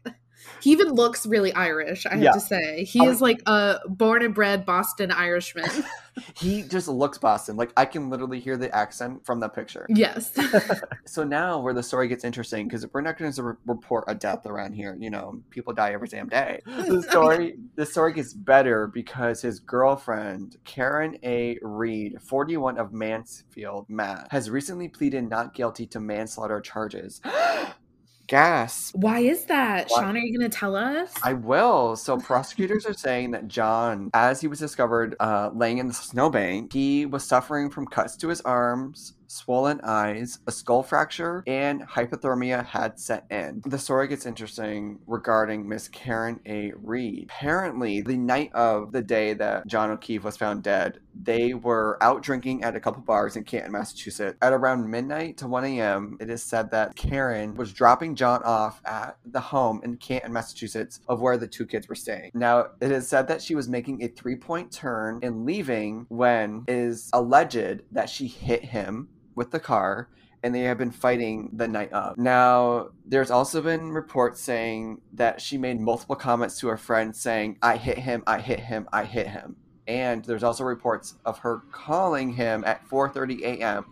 he 0.60 0.70
even 0.72 0.88
looks 0.92 1.26
really 1.26 1.52
Irish, 1.54 2.06
I 2.06 2.14
have 2.14 2.22
Yeah. 2.22 2.32
to 2.32 2.40
say. 2.40 2.84
He 2.84 3.00
I 3.00 3.04
is 3.10 3.20
like 3.20 3.42
a 3.46 3.78
born 3.88 4.22
and 4.24 4.34
bred 4.34 4.64
Boston 4.66 5.10
Irishman. 5.10 5.68
He 6.34 6.62
just 6.62 6.88
looks 6.88 7.18
Boston. 7.18 7.56
Like, 7.56 7.74
I 7.76 7.84
can 7.84 8.08
literally 8.08 8.40
hear 8.40 8.56
the 8.56 8.74
accent 8.74 9.26
from 9.26 9.38
the 9.38 9.50
picture. 9.50 9.84
yes. 9.90 10.32
So 11.04 11.24
now 11.24 11.60
where 11.60 11.74
the 11.74 11.82
story 11.82 12.08
gets 12.08 12.24
interesting, 12.24 12.66
because 12.66 12.86
we're 12.94 13.02
not 13.02 13.18
going 13.18 13.30
to 13.30 13.42
re- 13.42 13.54
report 13.66 14.04
a 14.08 14.14
death 14.14 14.46
around 14.46 14.72
here. 14.72 14.96
You 14.98 15.10
know, 15.10 15.42
people 15.50 15.74
die 15.74 15.92
every 15.92 16.08
damn 16.08 16.30
day. 16.30 16.60
The 16.64 17.02
story, 17.02 17.58
the 17.74 17.84
story 17.84 18.14
gets 18.14 18.32
better 18.32 18.86
because 18.86 19.42
his 19.42 19.60
girlfriend, 19.60 20.56
Karen 20.64 21.18
A. 21.22 21.58
Read, 21.60 22.22
41 22.22 22.78
of 22.78 22.94
Mansfield, 22.94 23.84
Mass, 23.90 24.26
has 24.30 24.48
recently 24.48 24.88
pleaded 24.88 25.28
not 25.28 25.52
guilty 25.52 25.86
to 25.88 26.00
manslaughter 26.00 26.62
charges. 26.62 27.20
Gas. 28.26 28.92
Why 28.94 29.20
is 29.20 29.44
that? 29.46 29.88
Why- 29.88 30.02
Sean, 30.02 30.16
are 30.16 30.20
you 30.20 30.36
gonna 30.36 30.48
tell 30.48 30.74
us? 30.76 31.12
I 31.22 31.32
will. 31.34 31.96
So 31.96 32.18
prosecutors 32.18 32.86
are 32.86 32.94
saying 32.94 33.32
that 33.32 33.48
John, 33.48 34.10
as 34.14 34.40
he 34.40 34.48
was 34.48 34.58
discovered 34.58 35.16
uh, 35.20 35.50
laying 35.54 35.78
in 35.78 35.86
the 35.88 35.94
snowbank, 35.94 36.72
he 36.72 37.06
was 37.06 37.24
suffering 37.24 37.70
from 37.70 37.86
cuts 37.86 38.16
to 38.18 38.28
his 38.28 38.40
arms, 38.42 39.14
swollen 39.28 39.80
eyes, 39.82 40.38
a 40.46 40.52
skull 40.52 40.82
fracture, 40.82 41.42
and 41.46 41.82
hypothermia 41.82 42.64
had 42.64 42.98
set 42.98 43.26
in. 43.30 43.62
The 43.66 43.78
story 43.78 44.08
gets 44.08 44.26
interesting 44.26 44.98
regarding 45.06 45.68
Miss 45.68 45.88
Karen 45.88 46.40
A. 46.46 46.72
Read. 46.76 47.24
Apparently, 47.30 48.00
the 48.00 48.16
night 48.16 48.52
of 48.54 48.92
the 48.92 49.02
day 49.02 49.34
that 49.34 49.66
John 49.66 49.90
O'Keefe 49.90 50.24
was 50.24 50.36
found 50.36 50.62
dead, 50.62 51.00
they 51.14 51.54
were 51.54 51.98
out 52.02 52.22
drinking 52.22 52.62
at 52.62 52.76
a 52.76 52.80
couple 52.80 53.02
bars 53.02 53.36
in 53.36 53.44
Canton, 53.44 53.72
Massachusetts. 53.72 54.36
At 54.42 54.52
around 54.52 54.90
midnight 54.90 55.38
to 55.38 55.46
1 55.46 55.64
a.m., 55.64 56.16
it 56.20 56.30
is 56.30 56.42
said 56.42 56.70
that 56.70 56.94
Karen 56.94 57.54
was 57.54 57.72
dropping 57.72 58.14
John 58.14 58.42
off 58.44 58.80
at 58.84 59.18
the 59.24 59.40
home 59.40 59.80
in 59.82 59.96
Canton, 59.96 60.32
Massachusetts, 60.32 61.00
of 61.08 61.20
where 61.20 61.38
the 61.38 61.46
two 61.46 61.66
kids 61.66 61.88
were 61.88 61.94
staying. 61.94 62.30
Now, 62.34 62.66
it 62.80 62.90
is 62.92 63.08
said 63.08 63.28
that 63.28 63.42
she 63.42 63.54
was 63.54 63.68
making 63.68 64.02
a 64.02 64.08
three 64.08 64.36
point 64.36 64.72
turn 64.72 65.20
and 65.22 65.44
leaving 65.44 66.06
when 66.08 66.64
it 66.66 66.74
is 66.74 67.10
alleged 67.12 67.82
that 67.92 68.08
she 68.08 68.26
hit 68.26 68.64
him 68.64 69.08
with 69.36 69.52
the 69.52 69.60
car 69.60 70.08
and 70.42 70.54
they 70.54 70.62
have 70.62 70.78
been 70.78 70.90
fighting 70.90 71.50
the 71.52 71.68
night 71.68 71.92
of. 71.92 72.16
Now, 72.18 72.88
there's 73.04 73.30
also 73.30 73.60
been 73.62 73.90
reports 73.92 74.40
saying 74.40 75.00
that 75.14 75.40
she 75.40 75.58
made 75.58 75.80
multiple 75.80 76.16
comments 76.16 76.58
to 76.60 76.68
her 76.68 76.76
friend 76.76 77.14
saying, 77.16 77.58
I 77.62 77.76
hit 77.76 77.98
him, 77.98 78.22
I 78.26 78.40
hit 78.40 78.60
him, 78.60 78.88
I 78.92 79.04
hit 79.04 79.26
him. 79.28 79.56
And 79.88 80.24
there's 80.24 80.42
also 80.42 80.64
reports 80.64 81.14
of 81.24 81.38
her 81.38 81.62
calling 81.72 82.32
him 82.32 82.64
at 82.64 82.84
4:30 82.88 83.42
a.m. 83.42 83.84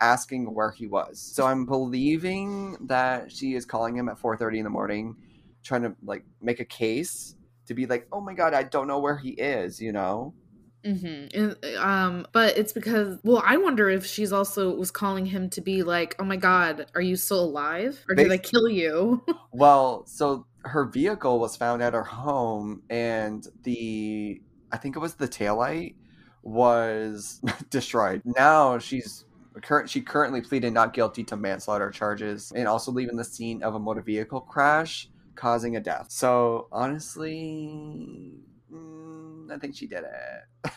asking 0.00 0.54
where 0.54 0.70
he 0.70 0.86
was. 0.86 1.20
So 1.20 1.46
I'm 1.46 1.66
believing 1.66 2.76
that 2.86 3.32
she 3.32 3.54
is 3.54 3.64
calling 3.64 3.96
him 3.96 4.08
at 4.08 4.18
4:30 4.18 4.58
in 4.58 4.64
the 4.64 4.70
morning 4.70 5.16
trying 5.62 5.82
to 5.82 5.94
like 6.04 6.24
make 6.40 6.60
a 6.60 6.64
case 6.64 7.34
to 7.66 7.74
be 7.74 7.86
like, 7.86 8.06
"Oh 8.12 8.20
my 8.20 8.34
god, 8.34 8.54
I 8.54 8.62
don't 8.62 8.86
know 8.86 9.00
where 9.00 9.18
he 9.18 9.30
is," 9.30 9.80
you 9.80 9.92
know? 9.92 10.34
Mm-hmm. 10.84 11.78
um, 11.78 12.26
but 12.32 12.56
it's 12.56 12.72
because, 12.72 13.18
well, 13.22 13.42
I 13.44 13.56
wonder 13.56 13.90
if 13.90 14.06
she's 14.06 14.32
also 14.32 14.74
was 14.74 14.90
calling 14.90 15.26
him 15.26 15.50
to 15.50 15.60
be 15.60 15.82
like, 15.82 16.16
"Oh 16.18 16.24
my 16.24 16.36
God, 16.36 16.86
are 16.94 17.00
you 17.00 17.16
still 17.16 17.44
alive, 17.44 18.02
or 18.08 18.14
did 18.14 18.32
I 18.32 18.38
kill 18.38 18.68
you?" 18.68 19.22
well, 19.52 20.06
so 20.06 20.46
her 20.64 20.86
vehicle 20.86 21.38
was 21.38 21.56
found 21.56 21.82
at 21.82 21.92
her 21.92 22.04
home, 22.04 22.82
and 22.88 23.46
the 23.62 24.40
I 24.72 24.76
think 24.76 24.96
it 24.96 25.00
was 25.00 25.14
the 25.14 25.28
taillight 25.28 25.96
was 26.42 27.40
destroyed. 27.70 28.22
Now 28.24 28.78
she's 28.78 29.24
current 29.62 29.90
she 29.90 30.00
currently 30.00 30.40
pleaded 30.40 30.72
not 30.72 30.94
guilty 30.94 31.24
to 31.24 31.36
manslaughter 31.36 31.90
charges 31.90 32.52
and 32.54 32.66
also 32.66 32.90
leaving 32.90 33.16
the 33.16 33.24
scene 33.24 33.62
of 33.62 33.74
a 33.74 33.78
motor 33.78 34.00
vehicle 34.00 34.40
crash 34.40 35.08
causing 35.34 35.76
a 35.76 35.80
death. 35.80 36.06
So 36.08 36.68
honestly, 36.72 38.32
mm, 38.72 39.09
I 39.52 39.58
think 39.58 39.76
she 39.76 39.86
did 39.86 40.04
it. 40.04 40.72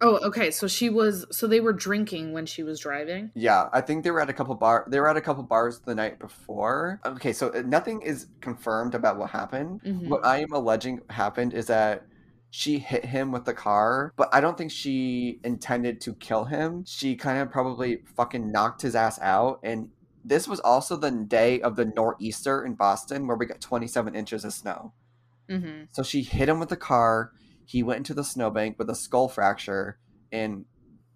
oh, 0.00 0.18
okay. 0.18 0.50
So 0.50 0.66
she 0.66 0.90
was. 0.90 1.26
So 1.30 1.46
they 1.46 1.60
were 1.60 1.72
drinking 1.72 2.32
when 2.32 2.46
she 2.46 2.62
was 2.62 2.80
driving. 2.80 3.30
Yeah, 3.34 3.68
I 3.72 3.80
think 3.80 4.04
they 4.04 4.10
were 4.10 4.20
at 4.20 4.30
a 4.30 4.32
couple 4.32 4.54
bar. 4.54 4.86
They 4.88 5.00
were 5.00 5.08
at 5.08 5.16
a 5.16 5.20
couple 5.20 5.42
bars 5.42 5.80
the 5.80 5.94
night 5.94 6.18
before. 6.18 7.00
Okay, 7.04 7.32
so 7.32 7.48
uh, 7.52 7.62
nothing 7.64 8.02
is 8.02 8.26
confirmed 8.40 8.94
about 8.94 9.18
what 9.18 9.30
happened. 9.30 9.82
Mm-hmm. 9.82 10.08
What 10.08 10.24
I 10.24 10.42
am 10.42 10.52
alleging 10.52 11.00
happened 11.10 11.54
is 11.54 11.66
that 11.66 12.06
she 12.56 12.78
hit 12.78 13.04
him 13.04 13.32
with 13.32 13.44
the 13.44 13.52
car, 13.52 14.12
but 14.14 14.28
I 14.32 14.40
don't 14.40 14.56
think 14.56 14.70
she 14.70 15.40
intended 15.42 16.00
to 16.02 16.14
kill 16.14 16.44
him. 16.44 16.84
She 16.86 17.16
kind 17.16 17.40
of 17.40 17.50
probably 17.50 18.02
fucking 18.16 18.52
knocked 18.52 18.82
his 18.82 18.94
ass 18.94 19.18
out. 19.20 19.58
And 19.64 19.88
this 20.24 20.46
was 20.46 20.60
also 20.60 20.96
the 20.96 21.10
day 21.10 21.60
of 21.62 21.74
the 21.74 21.84
nor'easter 21.84 22.64
in 22.64 22.74
Boston 22.74 23.26
where 23.26 23.36
we 23.36 23.46
got 23.46 23.60
27 23.60 24.14
inches 24.14 24.44
of 24.44 24.52
snow. 24.52 24.92
Mm-hmm. 25.50 25.86
So 25.90 26.04
she 26.04 26.22
hit 26.22 26.48
him 26.48 26.60
with 26.60 26.68
the 26.68 26.76
car. 26.76 27.32
He 27.64 27.82
went 27.82 27.98
into 27.98 28.14
the 28.14 28.24
snowbank 28.24 28.78
with 28.78 28.90
a 28.90 28.94
skull 28.94 29.28
fracture 29.28 29.98
and 30.32 30.64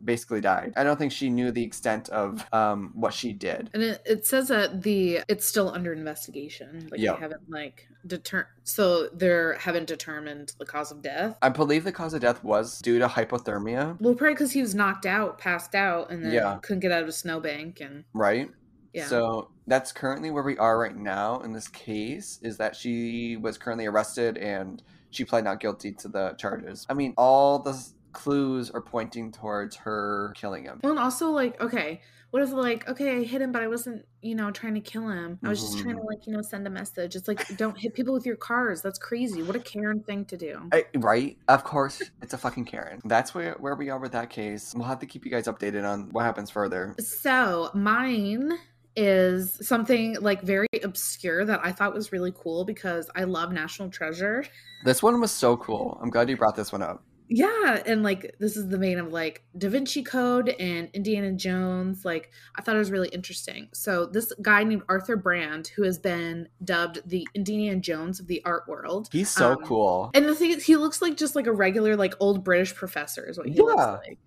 basically 0.02 0.40
died. 0.40 0.72
I 0.76 0.84
don't 0.84 0.96
think 0.96 1.12
she 1.12 1.30
knew 1.30 1.50
the 1.50 1.62
extent 1.62 2.08
of 2.08 2.46
um, 2.52 2.92
what 2.94 3.12
she 3.12 3.32
did. 3.32 3.70
And 3.72 3.82
it, 3.82 4.02
it 4.04 4.26
says 4.26 4.48
that 4.48 4.82
the 4.82 5.20
it's 5.28 5.46
still 5.46 5.68
under 5.70 5.92
investigation. 5.92 6.88
Like 6.90 7.00
yep. 7.00 7.16
they 7.16 7.22
haven't 7.22 7.50
like 7.50 7.88
deter 8.06 8.46
so 8.64 9.08
they 9.08 9.52
haven't 9.58 9.86
determined 9.86 10.52
the 10.58 10.66
cause 10.66 10.90
of 10.90 11.02
death. 11.02 11.36
I 11.42 11.48
believe 11.48 11.84
the 11.84 11.92
cause 11.92 12.14
of 12.14 12.20
death 12.20 12.42
was 12.44 12.78
due 12.80 12.98
to 12.98 13.08
hypothermia. 13.08 14.00
Well, 14.00 14.14
probably 14.14 14.34
because 14.34 14.52
he 14.52 14.60
was 14.60 14.74
knocked 14.74 15.06
out, 15.06 15.38
passed 15.38 15.74
out, 15.74 16.10
and 16.10 16.24
then 16.24 16.32
yeah. 16.32 16.58
couldn't 16.62 16.80
get 16.80 16.92
out 16.92 17.02
of 17.02 17.08
a 17.08 17.12
snowbank 17.12 17.80
and 17.80 18.04
right. 18.12 18.50
Yeah. 18.92 19.06
So 19.06 19.50
that's 19.66 19.92
currently 19.92 20.30
where 20.30 20.42
we 20.42 20.56
are 20.56 20.78
right 20.78 20.96
now 20.96 21.40
in 21.40 21.52
this 21.52 21.68
case. 21.68 22.38
Is 22.42 22.56
that 22.58 22.76
she 22.76 23.36
was 23.36 23.58
currently 23.58 23.86
arrested 23.86 24.38
and 24.38 24.82
she 25.10 25.24
pled 25.24 25.44
not 25.44 25.60
guilty 25.60 25.92
to 25.92 26.08
the 26.08 26.34
charges. 26.38 26.86
I 26.88 26.94
mean, 26.94 27.14
all 27.16 27.58
the 27.58 27.80
clues 28.12 28.70
are 28.70 28.80
pointing 28.80 29.32
towards 29.32 29.76
her 29.76 30.32
killing 30.36 30.64
him. 30.64 30.80
Well, 30.82 30.92
and 30.92 31.00
also 31.00 31.30
like, 31.30 31.60
okay, 31.60 32.00
what 32.30 32.42
if 32.42 32.52
like, 32.52 32.86
okay, 32.88 33.16
I 33.16 33.22
hit 33.22 33.40
him, 33.40 33.52
but 33.52 33.62
I 33.62 33.68
wasn't, 33.68 34.04
you 34.20 34.34
know, 34.34 34.50
trying 34.50 34.74
to 34.74 34.80
kill 34.80 35.08
him. 35.08 35.38
I 35.42 35.48
was 35.48 35.60
just 35.60 35.78
trying 35.78 35.94
to 35.94 36.00
mm-hmm. 36.00 36.08
like, 36.08 36.26
you 36.26 36.32
know, 36.34 36.42
send 36.42 36.66
a 36.66 36.70
message. 36.70 37.16
It's 37.16 37.26
like, 37.26 37.56
don't 37.56 37.78
hit 37.78 37.94
people 37.94 38.12
with 38.12 38.26
your 38.26 38.36
cars. 38.36 38.82
That's 38.82 38.98
crazy. 38.98 39.42
What 39.42 39.56
a 39.56 39.60
Karen 39.60 40.02
thing 40.02 40.26
to 40.26 40.36
do. 40.36 40.68
I, 40.72 40.84
right? 40.96 41.38
Of 41.48 41.64
course, 41.64 42.02
it's 42.20 42.34
a 42.34 42.38
fucking 42.38 42.66
Karen. 42.66 43.00
That's 43.04 43.34
where 43.34 43.54
where 43.54 43.76
we 43.76 43.88
are 43.88 43.98
with 43.98 44.12
that 44.12 44.28
case. 44.28 44.74
We'll 44.76 44.88
have 44.88 44.98
to 44.98 45.06
keep 45.06 45.24
you 45.24 45.30
guys 45.30 45.46
updated 45.46 45.88
on 45.88 46.10
what 46.10 46.24
happens 46.24 46.50
further. 46.50 46.94
So 46.98 47.70
mine 47.72 48.58
is 48.98 49.56
something 49.66 50.16
like 50.20 50.42
very 50.42 50.66
obscure 50.82 51.44
that 51.44 51.60
I 51.62 51.70
thought 51.70 51.94
was 51.94 52.10
really 52.10 52.32
cool 52.36 52.64
because 52.64 53.08
I 53.14 53.24
love 53.24 53.52
National 53.52 53.88
Treasure. 53.90 54.44
This 54.84 55.02
one 55.02 55.20
was 55.20 55.30
so 55.30 55.56
cool. 55.56 55.98
I'm 56.02 56.10
glad 56.10 56.28
you 56.28 56.36
brought 56.36 56.56
this 56.56 56.72
one 56.72 56.82
up. 56.82 57.04
Yeah, 57.30 57.82
and 57.84 58.02
like 58.02 58.34
this 58.40 58.56
is 58.56 58.68
the 58.68 58.78
vein 58.78 58.98
of 58.98 59.12
like 59.12 59.44
Da 59.56 59.68
Vinci 59.68 60.02
Code 60.02 60.48
and 60.58 60.88
Indiana 60.94 61.32
Jones. 61.32 62.04
Like 62.04 62.30
I 62.56 62.62
thought 62.62 62.74
it 62.74 62.78
was 62.78 62.90
really 62.90 63.08
interesting. 63.10 63.68
So 63.72 64.06
this 64.06 64.32
guy 64.40 64.64
named 64.64 64.82
Arthur 64.88 65.16
Brand, 65.16 65.68
who 65.76 65.82
has 65.82 65.98
been 65.98 66.48
dubbed 66.64 67.02
the 67.06 67.28
Indiana 67.34 67.78
Jones 67.80 68.18
of 68.18 68.26
the 68.26 68.42
art 68.44 68.66
world. 68.66 69.10
He's 69.12 69.28
so 69.28 69.52
um, 69.52 69.58
cool. 69.58 70.10
And 70.14 70.24
the 70.24 70.34
thing 70.34 70.52
is, 70.52 70.64
he 70.64 70.76
looks 70.76 71.02
like 71.02 71.16
just 71.16 71.36
like 71.36 71.46
a 71.46 71.52
regular 71.52 71.96
like 71.96 72.14
old 72.18 72.42
British 72.42 72.74
professor. 72.74 73.28
Is 73.28 73.36
what 73.36 73.46
he 73.46 73.54
yeah. 73.54 73.62
looks 73.62 74.08
like. 74.08 74.18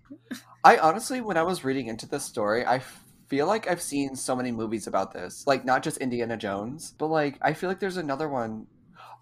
I 0.64 0.78
honestly, 0.78 1.20
when 1.20 1.36
I 1.36 1.42
was 1.42 1.64
reading 1.64 1.88
into 1.88 2.06
this 2.06 2.24
story, 2.24 2.64
I 2.64 2.78
feel 3.32 3.46
like 3.46 3.66
I've 3.66 3.80
seen 3.80 4.14
so 4.14 4.36
many 4.36 4.52
movies 4.52 4.86
about 4.86 5.14
this. 5.14 5.46
Like 5.46 5.64
not 5.64 5.82
just 5.82 5.96
Indiana 5.96 6.36
Jones, 6.36 6.92
but 6.98 7.06
like 7.06 7.38
I 7.40 7.54
feel 7.54 7.70
like 7.70 7.80
there's 7.80 7.96
another 7.96 8.28
one. 8.28 8.66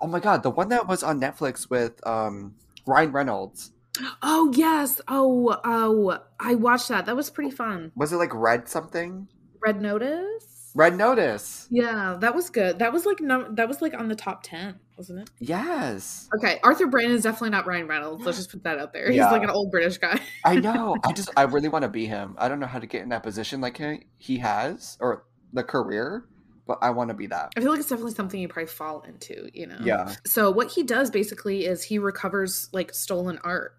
Oh 0.01 0.09
my 0.09 0.19
god, 0.19 0.43
the 0.43 0.51
one 0.51 0.69
that 0.71 0.89
was 0.89 1.05
on 1.05 1.21
Netflix 1.21 1.71
with 1.71 2.05
um 2.05 2.57
Ryan 2.87 3.13
Reynolds. 3.13 3.71
Oh 4.21 4.53
yes. 4.57 5.01
Oh 5.07 5.61
oh, 5.63 6.19
I 6.41 6.57
watched 6.57 6.89
that. 6.89 7.07
That 7.07 7.15
was 7.15 7.31
pretty 7.31 7.53
fun. 7.53 7.93
Was 7.95 8.13
it 8.13 8.17
like 8.17 8.35
Red 8.35 8.69
something? 8.69 9.29
Red 9.65 9.81
Notice. 9.81 10.60
Red 10.75 10.97
Notice. 10.97 11.67
Yeah, 11.71 12.17
that 12.21 12.35
was 12.35 12.51
good. 12.51 12.79
That 12.79 12.93
was 12.93 13.07
like 13.07 13.21
no, 13.21 13.47
that 13.53 13.69
was 13.69 13.83
like 13.83 13.95
on 13.95 14.09
the 14.09 14.15
top 14.15 14.43
ten, 14.43 14.79
wasn't 14.97 15.21
it? 15.21 15.31
Yes. 15.39 16.29
Okay, 16.37 16.59
Arthur 16.63 16.87
Brand 16.87 17.13
is 17.13 17.23
definitely 17.23 17.51
not 17.51 17.67
Ryan 17.67 17.89
Reynolds. 17.89 18.25
Let's 18.25 18.39
just 18.39 18.51
put 18.51 18.65
that 18.65 18.79
out 18.79 18.93
there. 18.93 19.11
He's 19.11 19.21
like 19.21 19.43
an 19.43 19.51
old 19.51 19.71
British 19.71 19.99
guy. 19.99 20.21
I 20.45 20.57
know. 20.57 20.97
I 21.05 21.13
just 21.13 21.31
I 21.37 21.43
really 21.43 21.69
want 21.69 21.83
to 21.83 21.89
be 21.89 22.07
him. 22.07 22.35
I 22.39 22.49
don't 22.49 22.61
know 22.61 22.67
how 22.67 22.79
to 22.79 22.87
get 22.87 23.03
in 23.03 23.09
that 23.11 23.23
position 23.23 23.61
like 23.61 23.79
he, 23.79 24.07
he 24.19 24.39
has 24.39 24.97
or 25.01 25.25
the 25.53 25.65
career 25.65 26.25
but 26.71 26.79
I 26.83 26.91
want 26.91 27.09
to 27.09 27.15
be 27.15 27.27
that. 27.27 27.53
I 27.57 27.61
feel 27.61 27.71
like 27.71 27.81
it's 27.81 27.89
definitely 27.89 28.15
something 28.15 28.41
you 28.41 28.47
probably 28.47 28.69
fall 28.69 29.01
into, 29.01 29.51
you 29.53 29.67
know? 29.67 29.79
Yeah. 29.83 30.15
So 30.25 30.53
what 30.53 30.71
he 30.71 30.85
does 30.85 31.11
basically 31.11 31.67
is 31.67 31.83
he 31.83 31.99
recovers 31.99 32.69
like 32.73 32.95
stolen 32.95 33.41
art 33.43 33.75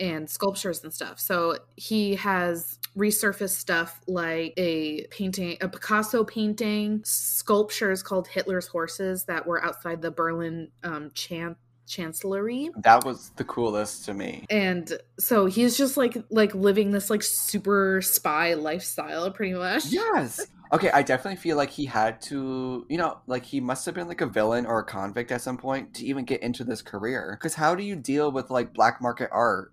and 0.00 0.28
sculptures 0.28 0.82
and 0.82 0.92
stuff. 0.92 1.18
So 1.18 1.56
he 1.76 2.16
has 2.16 2.78
resurfaced 2.96 3.56
stuff 3.56 4.00
like 4.06 4.54
a 4.56 5.06
painting, 5.10 5.56
a 5.60 5.68
Picasso 5.68 6.24
painting, 6.24 7.02
sculptures 7.04 8.02
called 8.02 8.28
Hitler's 8.28 8.66
Horses 8.66 9.24
that 9.24 9.46
were 9.46 9.64
outside 9.64 10.02
the 10.02 10.10
Berlin 10.10 10.68
um, 10.82 11.10
Chan- 11.14 11.56
chancellery 11.86 12.68
that 12.82 13.02
was 13.02 13.30
the 13.36 13.44
coolest 13.44 14.04
to 14.04 14.12
me 14.12 14.44
and 14.50 14.98
so 15.18 15.46
he's 15.46 15.74
just 15.74 15.96
like 15.96 16.22
like 16.28 16.54
living 16.54 16.90
this 16.90 17.08
like 17.08 17.22
super 17.22 18.02
spy 18.02 18.52
lifestyle 18.52 19.30
pretty 19.30 19.54
much 19.54 19.86
yes 19.86 20.46
Okay, 20.70 20.90
I 20.90 21.02
definitely 21.02 21.40
feel 21.40 21.56
like 21.56 21.70
he 21.70 21.86
had 21.86 22.20
to, 22.22 22.84
you 22.90 22.98
know, 22.98 23.18
like 23.26 23.44
he 23.44 23.60
must 23.60 23.86
have 23.86 23.94
been 23.94 24.06
like 24.06 24.20
a 24.20 24.26
villain 24.26 24.66
or 24.66 24.80
a 24.80 24.84
convict 24.84 25.32
at 25.32 25.40
some 25.40 25.56
point 25.56 25.94
to 25.94 26.04
even 26.04 26.24
get 26.24 26.42
into 26.42 26.62
this 26.62 26.82
career. 26.82 27.38
Because 27.38 27.54
how 27.54 27.74
do 27.74 27.82
you 27.82 27.96
deal 27.96 28.30
with 28.30 28.50
like 28.50 28.74
black 28.74 29.00
market 29.00 29.30
art 29.32 29.72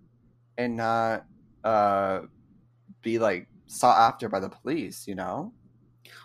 and 0.58 0.76
not 0.76 1.26
uh, 1.64 2.20
be 3.02 3.18
like 3.18 3.48
sought 3.66 3.98
after 3.98 4.28
by 4.28 4.40
the 4.40 4.48
police? 4.48 5.06
You 5.06 5.14
know. 5.14 5.52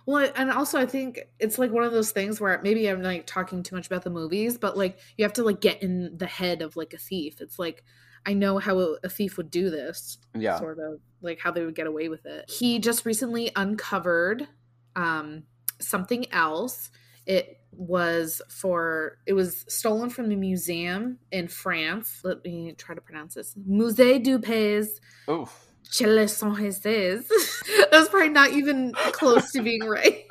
Well, 0.05 0.31
and 0.35 0.51
also 0.51 0.79
I 0.79 0.85
think 0.85 1.19
it's 1.39 1.59
like 1.59 1.71
one 1.71 1.83
of 1.83 1.91
those 1.91 2.11
things 2.11 2.41
where 2.41 2.59
maybe 2.63 2.87
I'm 2.87 3.01
like 3.01 3.27
talking 3.27 3.63
too 3.63 3.75
much 3.75 3.87
about 3.87 4.03
the 4.03 4.09
movies, 4.09 4.57
but 4.57 4.77
like 4.77 4.97
you 5.17 5.25
have 5.25 5.33
to 5.33 5.43
like 5.43 5.61
get 5.61 5.81
in 5.83 6.17
the 6.17 6.25
head 6.25 6.61
of 6.61 6.75
like 6.75 6.93
a 6.93 6.97
thief. 6.97 7.41
It's 7.41 7.59
like 7.59 7.83
I 8.25 8.33
know 8.33 8.59
how 8.59 8.77
a 9.03 9.09
thief 9.09 9.37
would 9.37 9.49
do 9.49 9.69
this. 9.69 10.17
Yeah. 10.35 10.59
Sort 10.59 10.79
of 10.79 10.99
like 11.21 11.39
how 11.39 11.51
they 11.51 11.65
would 11.65 11.75
get 11.75 11.87
away 11.87 12.09
with 12.09 12.25
it. 12.25 12.49
He 12.49 12.79
just 12.79 13.05
recently 13.05 13.51
uncovered 13.55 14.47
um, 14.95 15.43
something 15.79 16.31
else. 16.31 16.91
It 17.25 17.60
was 17.71 18.41
for 18.49 19.17
it 19.25 19.33
was 19.33 19.65
stolen 19.67 20.09
from 20.09 20.29
the 20.29 20.35
museum 20.35 21.17
in 21.31 21.47
France. 21.47 22.21
Let 22.23 22.43
me 22.43 22.73
try 22.77 22.95
to 22.95 23.01
pronounce 23.01 23.35
this. 23.35 23.55
Musée 23.67 24.21
du 24.21 24.39
Pays. 24.39 24.99
Chile 25.91 26.27
San 26.27 26.53
That's 27.91 28.09
probably 28.09 28.29
not 28.29 28.51
even 28.51 28.93
close 29.11 29.51
to 29.51 29.61
being 29.61 29.83
right. 29.83 30.25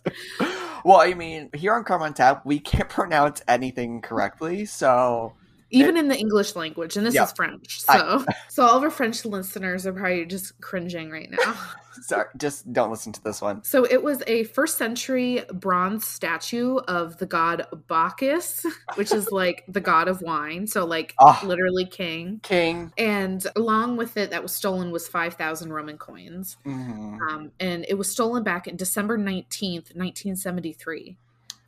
well, 0.84 1.00
I 1.00 1.14
mean, 1.14 1.48
here 1.54 1.74
on 1.74 1.84
Crime 1.84 2.02
on 2.02 2.12
Tap, 2.12 2.44
we 2.44 2.58
can't 2.58 2.88
pronounce 2.88 3.40
anything 3.46 4.00
correctly, 4.00 4.64
so 4.64 5.34
even 5.70 5.96
in 5.96 6.08
the 6.08 6.16
English 6.16 6.54
language, 6.54 6.96
and 6.96 7.04
this 7.04 7.14
yeah, 7.14 7.24
is 7.24 7.32
French. 7.32 7.80
So, 7.80 8.24
I, 8.28 8.34
so 8.48 8.64
all 8.64 8.76
of 8.76 8.82
our 8.82 8.90
French 8.90 9.24
listeners 9.24 9.86
are 9.86 9.92
probably 9.92 10.24
just 10.26 10.60
cringing 10.60 11.10
right 11.10 11.30
now. 11.30 11.54
Sorry, 12.02 12.26
just 12.36 12.72
don't 12.72 12.90
listen 12.90 13.12
to 13.12 13.24
this 13.24 13.40
one. 13.40 13.64
So 13.64 13.84
it 13.84 14.02
was 14.02 14.22
a 14.26 14.44
first 14.44 14.76
century 14.76 15.42
bronze 15.52 16.06
statue 16.06 16.76
of 16.76 17.16
the 17.16 17.26
god 17.26 17.66
Bacchus, 17.88 18.64
which 18.94 19.12
is 19.12 19.32
like 19.32 19.64
the 19.66 19.80
god 19.80 20.06
of 20.06 20.20
wine. 20.22 20.66
So 20.66 20.84
like 20.84 21.14
oh, 21.18 21.40
literally 21.42 21.86
king. 21.86 22.40
King. 22.42 22.92
And 22.98 23.44
along 23.56 23.96
with 23.96 24.16
it, 24.16 24.30
that 24.30 24.42
was 24.42 24.52
stolen 24.52 24.90
was 24.90 25.08
5,000 25.08 25.72
Roman 25.72 25.98
coins. 25.98 26.58
Mm-hmm. 26.66 27.18
Um, 27.28 27.52
and 27.58 27.86
it 27.88 27.94
was 27.94 28.10
stolen 28.10 28.42
back 28.42 28.68
in 28.68 28.76
December 28.76 29.18
19th, 29.18 29.96
1973. 29.96 31.16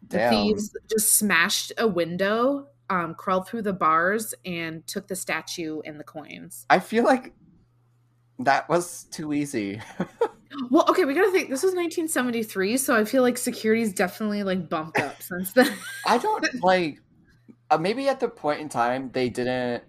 Damn. 0.07 0.33
The 0.33 0.37
thieves 0.37 0.77
just 0.91 1.15
smashed 1.15 1.73
a 1.79 1.89
window 1.89 2.69
um, 2.91 3.15
crawled 3.15 3.49
through 3.49 3.63
the 3.63 3.73
bars 3.73 4.35
and 4.45 4.87
took 4.87 5.09
the 5.09 5.17
statue 5.17 5.81
and 5.85 5.99
the 5.99 6.05
coins. 6.05 6.67
I 6.71 6.79
feel 6.79 7.05
like 7.05 7.33
that 8.41 8.69
was 8.69 9.05
too 9.11 9.33
easy. 9.33 9.81
well, 10.71 10.87
okay, 10.89 11.05
we 11.05 11.15
gotta 11.15 11.31
think. 11.31 11.51
This 11.51 11.63
was 11.63 11.75
1973, 11.75 12.77
so 12.77 12.97
I 12.97 13.05
feel 13.05 13.23
like 13.23 13.39
security's 13.39 13.93
definitely 13.93 14.43
like 14.43 14.69
bumped 14.69 14.99
up 14.99 15.21
since 15.23 15.53
then. 15.53 15.73
I 16.07 16.19
don't 16.19 16.63
like. 16.63 17.01
Uh, 17.71 17.77
maybe 17.77 18.09
at 18.09 18.19
the 18.19 18.29
point 18.29 18.61
in 18.61 18.69
time 18.69 19.11
they 19.13 19.29
didn't 19.29 19.85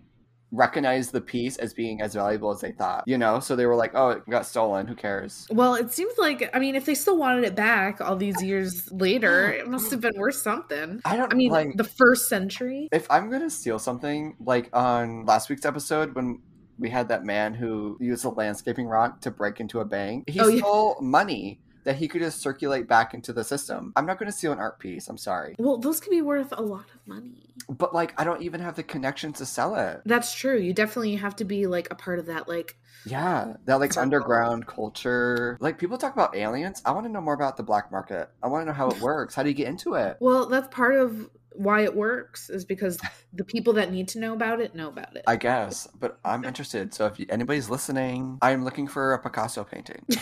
recognize 0.52 1.12
the 1.12 1.22
piece 1.22 1.58
as 1.58 1.74
being 1.74 2.02
as 2.02 2.14
valuable 2.16 2.52
as 2.52 2.62
they 2.62 2.72
thought. 2.72 3.04
You 3.06 3.18
know, 3.18 3.40
so 3.40 3.56
they 3.56 3.66
were 3.66 3.76
like, 3.76 3.92
"Oh, 3.94 4.10
it 4.10 4.30
got 4.30 4.46
stolen. 4.46 4.88
Who 4.88 4.96
cares?" 4.96 5.48
Well, 5.52 5.76
it 5.76 5.92
seems 5.92 6.14
like 6.18 6.50
I 6.54 6.60
mean, 6.60 6.76
if 6.76 6.86
they 6.86 6.96
still 6.96 7.18
wanted 7.18 7.44
it 7.44 7.56
back 7.56 8.02
all 8.02 8.16
these 8.16 8.42
years 8.44 8.92
later, 8.92 9.52
it 9.60 9.68
must 9.68 9.92
have 9.92 10.02
been 10.02 10.18
worth 10.18 10.36
something. 10.36 11.02
I 11.06 11.16
don't. 11.18 11.32
I 11.32 11.36
mean, 11.36 11.52
like 11.52 11.76
the 11.76 11.84
first 11.84 12.28
century. 12.30 12.90
if 12.92 13.10
I'm 13.12 13.30
gonna 13.30 13.50
steal 13.50 13.80
something, 13.80 14.36
like 14.40 14.70
on 14.74 15.26
last 15.26 15.50
week's 15.50 15.66
episode 15.66 16.16
when 16.16 16.42
we 16.78 16.90
had 16.90 17.10
that 17.10 17.26
man 17.26 17.54
who 17.54 17.98
used 18.00 18.24
a 18.24 18.30
landscaping 18.30 18.88
rock 18.88 19.20
to 19.22 19.32
break 19.32 19.60
into 19.60 19.82
a 19.82 19.86
bank, 19.86 20.30
he 20.30 20.40
Oh, 20.40 20.48
yeah. 20.48 20.60
stole 20.60 20.98
money 21.02 21.60
that 21.90 21.96
he 21.98 22.08
could 22.08 22.22
just 22.22 22.40
circulate 22.40 22.88
back 22.88 23.16
into 23.16 23.34
the 23.34 23.44
system. 23.44 23.92
I'm 23.96 24.06
not 24.06 24.20
gonna 24.20 24.32
steal 24.32 24.52
an 24.52 24.60
art 24.60 24.78
piece. 24.78 25.08
I'm 25.10 25.18
sorry, 25.18 25.56
Well, 25.58 25.78
those 25.80 26.00
could 26.00 26.12
be 26.12 26.22
worth 26.22 26.52
a 26.52 26.62
lot 26.62 26.86
of 26.94 27.08
money. 27.08 27.50
but 27.68 27.96
like 27.96 28.14
I 28.16 28.24
don't 28.24 28.44
even 28.44 28.62
have 28.62 28.76
the 28.76 28.84
connections 28.84 29.40
to 29.40 29.46
sell 29.48 29.74
it. 29.74 30.02
That's 30.06 30.32
true. 30.36 30.56
You 30.60 30.72
definitely 30.72 31.16
have 31.16 31.36
to 31.38 31.46
be 31.46 31.66
like 31.66 31.88
a 31.90 31.96
part 31.96 32.20
of 32.20 32.28
that. 32.28 32.48
Like, 32.48 32.78
Yeah, 33.06 33.56
that 33.66 33.80
like 33.80 33.98
underground 33.98 34.68
culture. 34.68 35.58
Like 35.60 35.80
people 35.80 35.98
talk 35.98 36.14
about 36.14 36.36
aliens. 36.36 36.84
I 36.86 36.92
want 36.92 37.08
to 37.08 37.12
know 37.12 37.22
more 37.22 37.34
about 37.34 37.58
the 37.58 37.64
black 37.64 37.92
market. 37.92 38.30
I 38.44 38.48
want 38.50 38.62
to 38.62 38.66
know 38.68 38.74
how 38.74 38.90
it 38.92 39.02
works. 39.02 39.34
How 39.34 39.42
do 39.42 39.50
you 39.50 39.56
get 39.56 39.68
into 39.68 39.96
it? 39.96 40.18
well, 40.20 40.46
that's 40.46 40.68
part 40.68 40.94
of 40.94 41.28
why 41.54 41.84
it 41.84 41.96
works 41.96 42.50
is 42.50 42.66
because 42.66 43.00
the 43.34 43.44
people 43.44 43.74
that 43.74 43.92
need 43.92 44.08
to 44.10 44.20
know 44.20 44.34
about 44.34 44.60
it 44.62 44.76
know 44.76 44.88
about 44.88 45.16
it. 45.16 45.24
I 45.28 45.36
guess, 45.36 45.88
but 46.00 46.20
I'm 46.24 46.44
interested. 46.44 46.94
So 46.94 47.06
if 47.06 47.20
you, 47.20 47.26
anybody's 47.30 47.70
listening, 47.70 48.38
I'm 48.42 48.64
looking 48.64 48.88
for 48.88 49.14
a 49.14 49.20
Picasso 49.20 49.64
painting. 49.64 50.06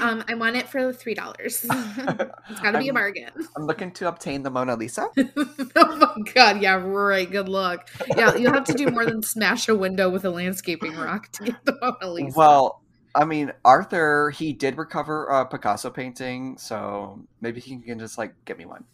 um, 0.00 0.24
I 0.28 0.34
want 0.34 0.56
it 0.56 0.68
for 0.68 0.92
three 0.92 1.14
dollars. 1.14 1.64
it's 1.70 2.60
got 2.60 2.72
to 2.72 2.78
be 2.78 2.88
a 2.88 2.92
bargain. 2.92 3.30
I'm 3.56 3.66
looking 3.66 3.92
to 3.92 4.08
obtain 4.08 4.42
the 4.42 4.50
Mona 4.50 4.76
Lisa. 4.76 5.08
oh 5.16 5.96
my 5.96 6.32
god! 6.32 6.60
Yeah, 6.60 6.74
right. 6.74 7.30
Good 7.30 7.48
luck. 7.48 7.88
Yeah, 8.16 8.34
you'll 8.36 8.52
have 8.52 8.64
to 8.64 8.74
do 8.74 8.88
more 8.88 9.06
than 9.06 9.22
smash 9.22 9.68
a 9.68 9.74
window 9.74 10.10
with 10.10 10.24
a 10.24 10.30
landscaping 10.30 10.96
rock 10.96 11.30
to 11.32 11.44
get 11.44 11.64
the 11.64 11.78
Mona 11.80 12.12
Lisa. 12.12 12.38
Well, 12.38 12.82
I 13.14 13.24
mean, 13.24 13.52
Arthur, 13.64 14.30
he 14.30 14.52
did 14.52 14.76
recover 14.76 15.26
a 15.26 15.46
Picasso 15.46 15.88
painting, 15.90 16.58
so 16.58 17.20
maybe 17.40 17.60
he 17.60 17.78
can 17.78 17.98
just 17.98 18.18
like 18.18 18.34
get 18.44 18.58
me 18.58 18.66
one. 18.66 18.84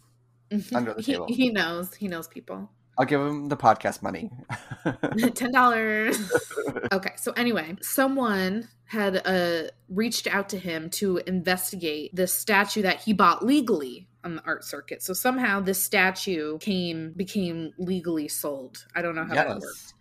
Under 0.73 0.93
the 0.93 1.01
he, 1.01 1.13
table. 1.13 1.27
he 1.27 1.49
knows. 1.49 1.93
He 1.93 2.07
knows 2.07 2.27
people. 2.27 2.69
I'll 2.97 3.05
give 3.05 3.21
him 3.21 3.47
the 3.47 3.57
podcast 3.57 4.01
money. 4.01 4.29
Ten 5.33 5.51
dollars. 5.51 6.31
okay. 6.91 7.13
So 7.15 7.31
anyway, 7.31 7.75
someone 7.81 8.67
had 8.85 9.21
uh, 9.25 9.71
reached 9.89 10.27
out 10.27 10.49
to 10.49 10.59
him 10.59 10.89
to 10.89 11.17
investigate 11.25 12.13
the 12.15 12.27
statue 12.27 12.81
that 12.81 12.99
he 12.99 13.13
bought 13.13 13.45
legally 13.45 14.09
on 14.23 14.35
the 14.35 14.43
art 14.45 14.63
circuit. 14.63 15.01
So 15.01 15.13
somehow 15.13 15.61
this 15.61 15.83
statue 15.83 16.57
came 16.59 17.13
became 17.13 17.73
legally 17.77 18.27
sold. 18.27 18.85
I 18.95 19.01
don't 19.01 19.15
know 19.15 19.25
how 19.25 19.35
that 19.35 19.49
worked. 19.49 19.63
yes. 19.65 19.93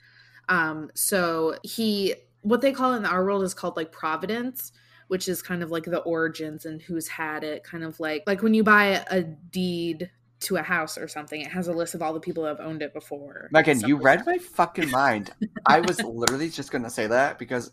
Um, 0.49 0.90
so 0.95 1.57
he, 1.62 2.16
what 2.42 2.61
they 2.61 2.73
call 2.73 2.95
in 2.95 3.07
our 3.07 3.25
world 3.25 3.45
is 3.45 3.54
called 3.54 3.76
like 3.76 3.92
providence, 3.92 4.73
which 5.07 5.28
is 5.28 5.42
kind 5.42 5.62
of 5.62 5.71
like 5.71 5.85
the 5.85 6.00
origins 6.00 6.66
and 6.66 6.83
who's 6.83 7.07
had 7.07 7.45
it. 7.45 7.62
Kind 7.62 7.85
of 7.85 8.00
like 8.00 8.25
like 8.26 8.42
when 8.42 8.54
you 8.54 8.64
buy 8.64 9.04
a 9.11 9.23
deed 9.23 10.11
to 10.41 10.57
a 10.57 10.63
house 10.63 10.97
or 10.99 11.07
something, 11.09 11.41
it 11.41 11.49
has 11.49 11.69
a 11.69 11.73
list 11.73 11.95
of 11.95 12.03
all 12.03 12.13
the 12.15 12.21
people 12.21 12.45
that 12.45 12.57
have 12.59 12.67
owned 12.67 12.83
it 12.83 12.93
before. 12.95 13.49
Megan, 13.53 13.81
you 13.81 13.97
read 13.97 14.25
my 14.27 14.39
fucking 14.39 14.91
mind. 14.91 15.31
I 15.67 15.81
was 15.81 16.03
literally 16.03 16.49
just 16.49 16.71
going 16.73 16.85
to 16.85 16.91
say 16.91 17.07
that 17.07 17.39
because 17.39 17.73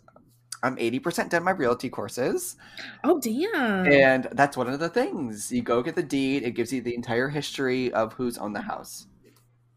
I'm 0.63 0.75
80% 0.75 1.29
done 1.29 1.43
my 1.43 1.51
realty 1.51 1.89
courses. 1.89 2.55
Oh 3.03 3.19
damn! 3.19 3.85
And 3.91 4.27
that's 4.33 4.57
one 4.57 4.67
of 4.67 4.79
the 4.79 4.89
things. 4.89 5.51
You 5.51 5.61
go 5.61 5.81
get 5.83 5.95
the 5.95 6.03
deed, 6.03 6.43
it 6.43 6.51
gives 6.55 6.73
you 6.73 6.81
the 6.81 6.95
entire 6.95 7.29
history 7.29 7.91
of 7.93 8.13
who's 8.13 8.37
owned 8.37 8.55
the 8.55 8.61
house. 8.61 9.07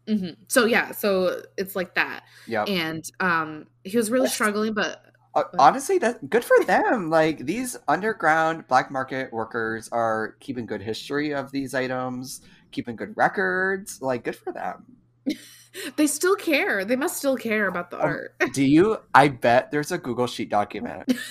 Mhm. 0.07 0.35
So 0.47 0.65
yeah, 0.65 0.91
so 0.91 1.43
it's 1.57 1.75
like 1.75 1.93
that, 1.95 2.23
Yeah. 2.47 2.63
and 2.63 3.03
um, 3.19 3.67
he 3.83 3.95
was 3.95 4.09
really 4.09 4.23
That's- 4.23 4.33
struggling, 4.33 4.73
but 4.73 5.05
Uh, 5.33 5.43
honestly, 5.59 5.97
that 5.99 6.29
good 6.29 6.43
for 6.43 6.61
them. 6.65 7.09
Like 7.09 7.45
these 7.45 7.77
underground 7.87 8.67
black 8.67 8.91
market 8.91 9.31
workers 9.31 9.87
are 9.93 10.35
keeping 10.41 10.65
good 10.65 10.81
history 10.81 11.33
of 11.33 11.51
these 11.51 11.73
items, 11.73 12.41
keeping 12.71 12.95
good 12.95 13.15
records. 13.17 14.01
Like 14.01 14.23
good 14.23 14.35
for 14.35 14.51
them. 14.53 14.85
they 15.97 16.07
still 16.07 16.35
care. 16.35 16.83
They 16.85 16.95
must 16.95 17.17
still 17.17 17.37
care 17.37 17.67
about 17.67 17.91
the 17.91 17.97
Um, 17.97 18.03
art. 18.05 18.35
Do 18.53 18.63
you? 18.63 18.97
I 19.13 19.27
bet 19.29 19.71
there's 19.71 19.91
a 19.91 19.97
Google 19.97 20.27
Sheet 20.27 20.49
document. 20.49 21.11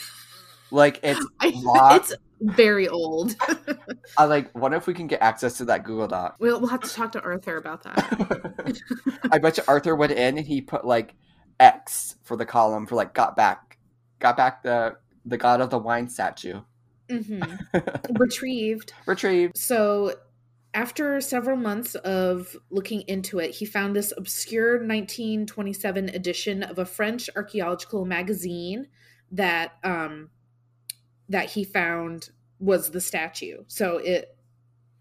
Like 0.72 1.00
it's 1.02 1.26
I, 1.40 1.50
lots- 1.56 2.12
it's 2.12 2.20
very 2.40 2.86
old. 2.86 3.34
I 4.16 4.26
like. 4.26 4.56
Wonder 4.56 4.76
if 4.76 4.86
we 4.86 4.94
can 4.94 5.08
get 5.08 5.20
access 5.20 5.56
to 5.58 5.64
that 5.64 5.82
Google 5.82 6.06
Doc. 6.06 6.36
we'll 6.38 6.60
we'll 6.60 6.70
have 6.70 6.82
to 6.82 6.88
talk 6.94 7.10
to 7.10 7.22
Arthur 7.22 7.56
about 7.56 7.82
that. 7.82 8.76
I 9.32 9.38
bet 9.38 9.56
you 9.56 9.64
Arthur 9.66 9.96
went 9.96 10.12
in 10.12 10.38
and 10.38 10.46
he 10.46 10.60
put 10.60 10.84
like 10.86 11.16
X 11.58 12.14
for 12.22 12.36
the 12.36 12.46
column 12.46 12.86
for 12.86 12.94
like 12.94 13.14
got 13.14 13.34
back, 13.34 13.78
got 14.20 14.36
back 14.36 14.62
the 14.62 14.94
the 15.26 15.36
god 15.36 15.60
of 15.60 15.70
the 15.70 15.78
wine 15.78 16.08
statue. 16.08 16.60
hmm 17.10 17.42
Retrieved. 18.16 18.92
Retrieved. 19.06 19.56
So, 19.58 20.14
after 20.72 21.20
several 21.20 21.56
months 21.56 21.94
of 21.96 22.56
looking 22.70 23.02
into 23.02 23.38
it, 23.38 23.52
he 23.52 23.64
found 23.64 23.96
this 23.96 24.12
obscure 24.16 24.74
1927 24.74 26.10
edition 26.10 26.62
of 26.62 26.78
a 26.78 26.84
French 26.84 27.28
archaeological 27.34 28.04
magazine 28.04 28.86
that 29.32 29.72
um, 29.82 30.30
that 31.28 31.50
he 31.50 31.64
found 31.64 32.30
was 32.58 32.90
the 32.90 33.00
statue. 33.00 33.64
So 33.66 33.96
it 33.98 34.36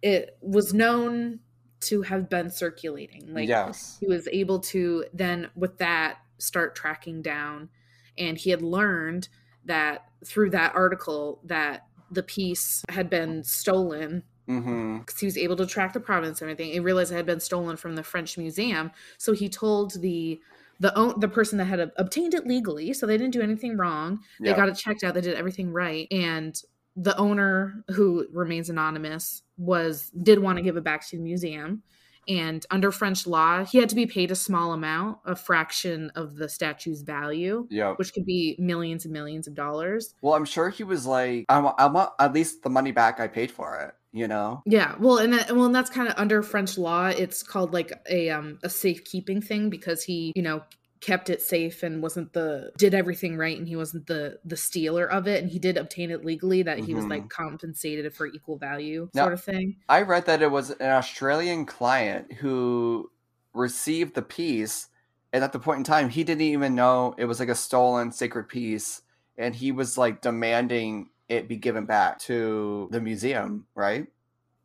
it 0.01 0.37
was 0.41 0.73
known 0.73 1.39
to 1.81 2.01
have 2.03 2.29
been 2.29 2.49
circulating. 2.49 3.33
Like 3.33 3.47
yes. 3.47 3.97
he 3.99 4.07
was 4.07 4.27
able 4.31 4.59
to 4.59 5.05
then 5.13 5.49
with 5.55 5.77
that 5.77 6.17
start 6.37 6.75
tracking 6.75 7.21
down 7.21 7.69
and 8.17 8.37
he 8.37 8.49
had 8.49 8.61
learned 8.61 9.29
that 9.65 10.05
through 10.25 10.49
that 10.51 10.73
article 10.75 11.41
that 11.45 11.85
the 12.11 12.23
piece 12.23 12.83
had 12.89 13.09
been 13.09 13.43
stolen 13.43 14.23
Mm-hmm. 14.49 14.97
because 14.99 15.19
he 15.19 15.25
was 15.27 15.37
able 15.37 15.55
to 15.57 15.65
track 15.67 15.93
the 15.93 15.99
provenance 15.99 16.41
and 16.41 16.49
everything 16.49 16.71
he 16.73 16.79
realized 16.79 17.11
it 17.11 17.15
had 17.15 17.25
been 17.27 17.39
stolen 17.39 17.77
from 17.77 17.95
the 17.95 18.03
french 18.03 18.35
museum 18.37 18.89
so 19.17 19.31
he 19.33 19.47
told 19.47 20.01
the 20.01 20.39
the 20.79 20.95
own, 20.97 21.19
the 21.19 21.27
person 21.27 21.57
that 21.59 21.65
had 21.65 21.91
obtained 21.97 22.33
it 22.33 22.47
legally 22.47 22.93
so 22.93 23.05
they 23.05 23.17
didn't 23.17 23.33
do 23.33 23.41
anything 23.41 23.77
wrong 23.77 24.19
they 24.39 24.49
Yeah. 24.49 24.55
got 24.55 24.69
it 24.69 24.75
checked 24.75 25.03
out 25.03 25.13
they 25.13 25.21
did 25.21 25.35
everything 25.35 25.71
right 25.71 26.07
and 26.11 26.59
the 26.95 27.15
owner 27.17 27.83
who 27.89 28.25
remains 28.33 28.69
anonymous 28.69 29.43
was 29.57 30.09
did 30.23 30.39
want 30.39 30.57
to 30.57 30.63
give 30.63 30.77
it 30.77 30.83
back 30.83 31.07
to 31.09 31.17
the 31.17 31.21
museum 31.23 31.83
and 32.27 32.65
under 32.71 32.91
french 32.91 33.27
law 33.27 33.63
he 33.63 33.77
had 33.77 33.89
to 33.89 33.95
be 33.95 34.05
paid 34.05 34.31
a 34.31 34.35
small 34.35 34.73
amount 34.73 35.17
a 35.25 35.35
fraction 35.35 36.11
of 36.15 36.35
the 36.37 36.49
statue's 36.49 37.01
value 37.03 37.67
yeah. 37.69 37.93
which 37.93 38.13
could 38.13 38.25
be 38.25 38.55
millions 38.59 39.05
and 39.05 39.13
millions 39.13 39.47
of 39.47 39.53
dollars 39.53 40.15
Well, 40.21 40.33
I'm 40.33 40.45
sure 40.45 40.69
he 40.69 40.83
was 40.83 41.05
like, 41.05 41.45
I 41.49 41.59
want, 41.59 41.75
I 41.79 41.85
want 41.87 42.11
at 42.19 42.33
least 42.33 42.63
the 42.63 42.69
money 42.69 42.91
back 42.91 43.19
I 43.19 43.27
paid 43.27 43.51
for 43.51 43.77
it. 43.79 43.93
You 44.11 44.27
know. 44.27 44.63
yeah 44.65 44.95
well 44.99 45.19
and 45.19 45.33
that, 45.33 45.51
well 45.55 45.65
and 45.65 45.75
that's 45.75 45.89
kind 45.91 46.07
of 46.07 46.15
under 46.17 46.41
french 46.41 46.79
law 46.79 47.07
it's 47.07 47.43
called 47.43 47.73
like 47.73 47.93
a 48.09 48.31
um 48.31 48.57
a 48.63 48.69
safekeeping 48.69 49.39
thing 49.39 49.69
because 49.69 50.03
he 50.03 50.33
you 50.35 50.41
know 50.41 50.63
kept 50.99 51.29
it 51.29 51.41
safe 51.43 51.83
and 51.83 52.01
wasn't 52.01 52.33
the 52.33 52.71
did 52.77 52.93
everything 52.95 53.37
right 53.37 53.57
and 53.57 53.67
he 53.67 53.75
wasn't 53.75 54.05
the 54.07 54.39
the 54.43 54.57
stealer 54.57 55.05
of 55.05 55.27
it 55.27 55.41
and 55.43 55.51
he 55.51 55.59
did 55.59 55.77
obtain 55.77 56.09
it 56.11 56.25
legally 56.25 56.63
that 56.63 56.79
he 56.79 56.93
was 56.95 57.05
Mhm. 57.05 57.09
like 57.11 57.29
compensated 57.29 58.11
for 58.13 58.25
equal 58.25 58.57
value 58.57 59.09
Now- 59.13 59.23
sort 59.25 59.33
of 59.33 59.43
thing 59.43 59.77
I 59.87 60.01
read 60.01 60.25
that 60.25 60.41
it 60.41 60.49
was 60.51 60.71
an 60.71 60.89
Australian 60.89 61.65
client 61.67 62.33
who 62.33 63.11
received 63.53 64.15
the 64.15 64.21
piece, 64.21 64.87
and 65.31 65.43
at 65.43 65.53
the 65.53 65.59
point 65.59 65.77
in 65.79 65.83
time, 65.83 66.09
he 66.09 66.23
didn't 66.23 66.41
even 66.41 66.75
know 66.75 67.15
it 67.17 67.25
was 67.25 67.39
like 67.39 67.49
a 67.49 67.55
stolen 67.55 68.11
sacred 68.11 68.47
piece, 68.49 69.01
and 69.37 69.55
he 69.55 69.71
was 69.71 69.97
like 69.97 70.21
demanding 70.21 71.09
it 71.29 71.47
be 71.47 71.57
given 71.57 71.85
back 71.85 72.19
to 72.19 72.87
the 72.91 73.01
museum, 73.01 73.67
right? 73.75 74.07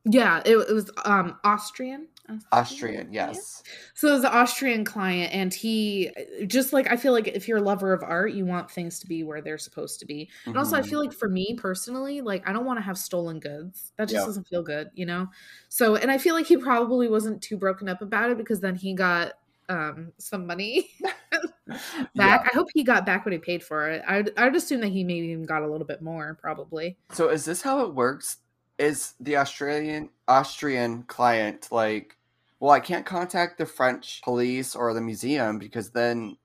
yeah 0.05 0.43
it, 0.45 0.57
it 0.57 0.73
was 0.73 0.91
um 1.05 1.39
austrian 1.45 2.09
Austrian, 2.53 3.13
Yeah. 3.27 3.39
yes. 3.39 3.65
So 3.95 4.09
it 4.09 4.13
was 4.13 4.25
an 4.25 4.31
Austrian 4.33 4.85
client, 4.85 5.33
and 5.33 5.53
he 5.55 6.11
just 6.47 6.73
like 6.73 6.91
I 6.91 6.97
feel 6.97 7.13
like 7.13 7.29
if 7.29 7.49
you're 7.49 7.59
a 7.59 7.63
lover 7.63 7.93
of 7.93 8.03
art, 8.03 8.33
you 8.33 8.45
want 8.47 8.71
things 8.71 8.99
to 9.01 9.07
be 9.07 9.25
where 9.25 9.41
they're 9.43 9.59
supposed 9.59 10.01
to 10.01 10.07
be. 10.07 10.31
And 10.53 10.59
also, 10.59 10.77
I 10.77 10.83
Mhm. 10.83 10.89
feel 10.89 11.01
like 11.01 11.13
for 11.13 11.29
me 11.29 11.55
personally, 11.59 12.21
like 12.21 12.47
I 12.49 12.53
don't 12.53 12.67
want 12.67 12.79
to 12.79 12.83
have 12.83 12.99
stolen 12.99 13.41
goods. 13.41 13.93
That 13.97 14.09
just 14.09 14.25
Yeah. 14.25 14.27
doesn't 14.27 14.47
feel 14.49 14.63
good, 14.63 14.91
you 14.95 15.07
know. 15.07 15.29
So, 15.69 15.97
and 15.97 16.11
I 16.11 16.19
feel 16.19 16.35
like 16.35 16.47
he 16.47 16.57
probably 16.59 17.09
wasn't 17.09 17.43
too 17.43 17.57
broken 17.57 17.89
up 17.89 18.03
about 18.03 18.31
it 18.31 18.39
because 18.39 18.61
then 18.61 18.75
he 18.77 18.95
got 18.95 19.35
um 19.69 20.13
some 20.19 20.47
money 20.47 20.91
back. 22.15 22.47
I 22.47 22.55
hope 22.55 22.69
he 22.75 22.83
got 22.85 23.07
back 23.07 23.25
what 23.25 23.33
he 23.33 23.39
paid 23.39 23.63
for 23.63 23.89
it. 23.91 24.03
I'd 24.07 24.31
I'd 24.39 24.55
assume 24.55 24.81
that 24.81 24.89
he 24.89 25.05
maybe 25.05 25.29
even 25.29 25.47
got 25.47 25.63
a 25.63 25.69
little 25.69 25.87
bit 25.87 26.03
more, 26.03 26.39
probably. 26.41 26.97
So 27.13 27.29
is 27.29 27.45
this 27.45 27.63
how 27.63 27.85
it 27.85 27.95
works? 27.95 28.39
Is 28.79 29.15
the 29.21 29.37
Australian 29.37 30.11
Austrian 30.27 31.05
client 31.05 31.69
like, 31.71 32.17
well, 32.61 32.73
I 32.73 32.81
can't 32.81 33.07
contact 33.07 33.59
the 33.59 33.67
French 33.67 34.21
police 34.23 34.75
or 34.75 34.93
the 34.93 35.01
museum 35.01 35.59
because 35.59 35.91
then, 35.91 36.37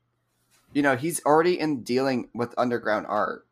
you 0.74 0.82
know, 0.82 0.96
he's 0.96 1.24
already 1.26 1.60
in 1.60 1.84
dealing 1.84 2.30
with 2.34 2.54
underground 2.58 3.08
art. 3.08 3.46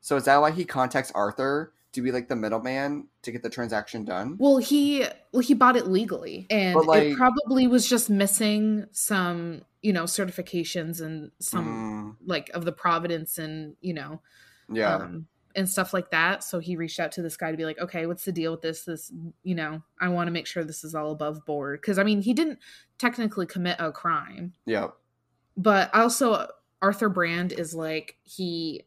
So 0.00 0.16
is 0.16 0.24
that 0.24 0.40
why 0.40 0.50
he 0.50 0.64
contacts 0.66 1.10
Arthur 1.14 1.72
to 1.94 2.02
be 2.02 2.12
like 2.12 2.28
the 2.28 2.36
middleman 2.36 3.08
to 3.22 3.32
get 3.32 3.42
the 3.42 3.50
transaction 3.50 4.04
done. 4.04 4.36
Well, 4.38 4.58
he 4.58 5.04
well 5.32 5.42
he 5.42 5.54
bought 5.54 5.76
it 5.76 5.86
legally, 5.86 6.46
and 6.50 6.74
like- 6.74 7.02
it 7.04 7.16
probably 7.16 7.66
was 7.66 7.88
just 7.88 8.10
missing 8.10 8.86
some, 8.92 9.62
you 9.82 9.92
know, 9.92 10.04
certifications 10.04 11.00
and 11.00 11.30
some 11.40 12.16
Mm, 12.20 12.28
like 12.28 12.50
of 12.50 12.64
the 12.64 12.72
providence 12.72 13.38
and 13.38 13.76
you 13.80 13.94
know, 13.94 14.20
yeah. 14.70 14.96
um, 14.96 15.26
and 15.56 15.68
stuff 15.68 15.94
like 15.94 16.10
that. 16.10 16.42
So 16.44 16.58
he 16.58 16.76
reached 16.76 16.98
out 17.00 17.12
to 17.12 17.22
this 17.22 17.36
guy 17.36 17.50
to 17.50 17.56
be 17.56 17.64
like, 17.64 17.78
okay, 17.78 18.06
what's 18.06 18.24
the 18.24 18.32
deal 18.32 18.50
with 18.50 18.62
this? 18.62 18.84
This, 18.84 19.12
you 19.42 19.54
know, 19.54 19.82
I 20.00 20.08
want 20.08 20.26
to 20.26 20.32
make 20.32 20.46
sure 20.46 20.64
this 20.64 20.84
is 20.84 20.94
all 20.94 21.12
above 21.12 21.46
board 21.46 21.80
because 21.80 21.98
I 21.98 22.02
mean, 22.02 22.22
he 22.22 22.34
didn't 22.34 22.58
technically 22.98 23.46
commit 23.46 23.76
a 23.78 23.92
crime, 23.92 24.52
yeah. 24.66 24.88
but 25.56 25.94
also 25.94 26.48
Arthur 26.82 27.08
Brand 27.08 27.52
is 27.52 27.74
like 27.74 28.16
he 28.24 28.84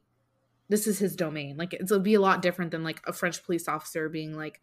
this 0.69 0.88
is 0.88 0.99
his 0.99 1.15
domain. 1.15 1.58
Like 1.58 1.73
it'll 1.73 1.99
be 1.99 2.13
a 2.15 2.21
lot 2.21 2.41
different 2.41 2.71
than 2.71 2.84
like 2.84 3.01
a 3.08 3.13
French 3.13 3.43
police 3.43 3.67
officer 3.67 4.10
being 4.10 4.36
like 4.36 4.62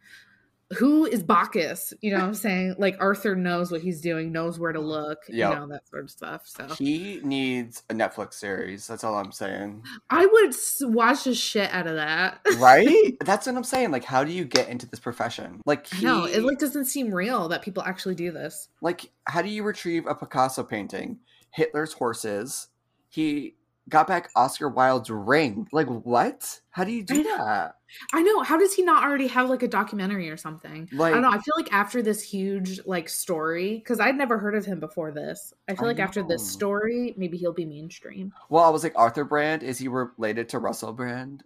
who 0.79 1.05
is 1.05 1.23
Bacchus? 1.23 1.93
You 2.01 2.13
know 2.13 2.19
what 2.21 2.27
I'm 2.27 2.35
saying? 2.35 2.77
Like 2.79 2.97
Arthur 2.99 3.37
knows 3.37 3.71
what 3.71 3.83
he's 3.83 4.01
doing, 4.01 4.33
knows 4.33 4.59
where 4.59 4.73
to 4.73 4.81
look, 4.81 5.19
Yep. 5.29 5.51
you 5.51 5.57
know, 5.57 5.67
that 5.69 5.87
sort 5.89 6.05
of 6.05 6.11
stuff. 6.11 6.43
So 6.47 6.67
He 6.69 7.21
needs 7.23 7.83
a 7.91 7.95
Netflix 7.95 8.35
series. 8.35 8.87
That's 8.87 9.05
all 9.05 9.15
I'm 9.17 9.31
saying. 9.31 9.83
I 10.11 10.27
would 10.27 10.55
watch 10.95 11.25
the 11.25 11.35
shit 11.35 11.71
out 11.73 11.87
of 11.87 11.97
that. 11.97 12.41
Right? 12.57 13.15
That's 13.25 13.47
what 13.47 13.57
I'm 13.57 13.63
saying. 13.65 13.91
Like, 13.91 14.05
how 14.05 14.25
do 14.25 14.33
you 14.33 14.45
get 14.45 14.69
into 14.69 14.87
this 14.87 15.01
profession? 15.01 15.61
Like, 15.67 15.87
he, 15.87 16.05
know 16.05 16.25
it 16.25 16.43
like 16.43 16.59
doesn't 16.59 16.87
seem 16.87 17.13
real 17.15 17.49
that 17.49 17.63
people 17.63 17.83
actually 17.83 18.15
do 18.15 18.33
this. 18.33 18.69
like, 18.81 19.11
how 19.27 19.43
do 19.43 19.49
you 19.51 19.63
retrieve 19.63 20.07
a 20.07 20.15
Picasso 20.15 20.65
painting? 20.65 21.19
Hitler's 21.51 21.93
horses. 21.93 22.69
He 23.09 23.55
got 23.89 24.07
back 24.07 24.31
Oscar 24.35 24.69
Wilde's 24.69 25.11
ring. 25.11 25.69
Like, 25.73 25.89
what? 25.89 26.61
How 26.71 26.85
do 26.85 26.93
you 26.93 27.05
do 27.05 27.23
know. 27.23 27.37
that? 27.37 27.77
I 28.13 28.23
know. 28.23 28.43
How 28.43 28.57
does 28.57 28.75
he 28.75 28.83
not 28.83 29.05
already 29.05 29.29
have 29.29 29.49
like 29.49 29.63
a 29.63 29.69
documentary 29.69 30.29
or 30.29 30.37
something? 30.37 30.89
Like, 30.93 31.13
I 31.13 31.15
don't 31.15 31.23
know. 31.23 31.31
I 31.31 31.39
feel 31.39 31.55
like 31.57 31.73
after 31.73 32.03
this 32.03 32.23
huge 32.23 32.81
like 32.87 33.09
story, 33.09 33.77
because 33.77 34.01
I'd 34.01 34.17
never 34.17 34.39
heard 34.39 34.57
of 34.57 34.65
him 34.65 34.81
before 34.81 35.13
this. 35.13 35.53
I 35.69 35.75
feel 35.75 35.85
I 35.85 35.89
like 35.89 36.01
after 36.01 36.23
this 36.23 36.49
story, 36.49 37.15
maybe 37.17 37.37
he'll 37.37 37.53
be 37.53 37.65
mainstream. 37.65 38.33
well, 38.49 38.65
I 38.65 38.71
was 38.71 38.83
like, 38.83 38.95
Arthur 38.97 39.25
Brand, 39.25 39.63
is 39.63 39.79
he 39.79 39.87
related 39.89 40.49
to 40.51 40.59
Russell 40.59 40.93
Brand? 40.93 41.45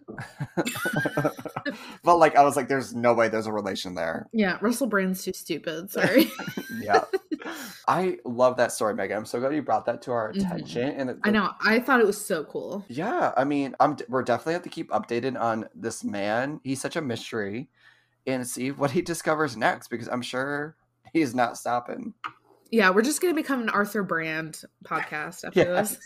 but, 2.02 2.16
like, 2.16 2.36
I 2.36 2.42
was 2.42 2.56
like, 2.56 2.68
there's 2.68 2.94
no 2.94 3.12
way 3.12 3.28
there's 3.28 3.46
a 3.46 3.52
relation 3.52 3.94
there. 3.94 4.28
Yeah, 4.32 4.56
Russell 4.62 4.86
Brand's 4.86 5.22
too 5.22 5.34
stupid. 5.34 5.90
Sorry. 5.90 6.30
yeah. 6.80 7.04
I 7.86 8.18
love 8.24 8.56
that 8.56 8.72
story, 8.72 8.94
Megan. 8.94 9.16
I'm 9.16 9.24
so 9.26 9.40
glad 9.40 9.54
you 9.54 9.62
brought 9.62 9.84
that 9.86 10.02
to 10.02 10.12
our 10.12 10.32
Mhm. 10.32 10.40
attention. 10.44 10.88
And 10.90 11.10
it- 11.10 11.18
I 11.24 11.30
know. 11.30 11.52
I 11.64 11.80
thought 11.80 12.00
it 12.00 12.06
was 12.06 12.22
so 12.24 12.44
cool. 12.44 12.84
Yeah, 12.88 13.32
I 13.36 13.44
mean, 13.44 13.74
I'm 13.80 13.96
we're 14.08 14.22
definitely 14.22 14.54
have 14.54 14.62
to 14.62 14.68
keep 14.68 14.90
updated 14.90 15.40
on 15.40 15.68
this 15.74 16.04
man. 16.04 16.60
He's 16.64 16.80
such 16.80 16.96
a 16.96 17.00
mystery, 17.00 17.68
and 18.26 18.46
see 18.46 18.70
what 18.72 18.90
he 18.90 19.02
discovers 19.02 19.56
next 19.56 19.88
because 19.88 20.08
I'm 20.08 20.22
sure 20.22 20.76
he's 21.12 21.34
not 21.34 21.56
stopping. 21.56 22.14
Yeah, 22.70 22.90
we're 22.90 23.02
just 23.02 23.22
gonna 23.22 23.34
become 23.34 23.62
an 23.62 23.68
Arthur 23.70 24.02
Brand 24.02 24.62
podcast 24.84 25.44
after 25.44 25.64
this. 25.64 25.98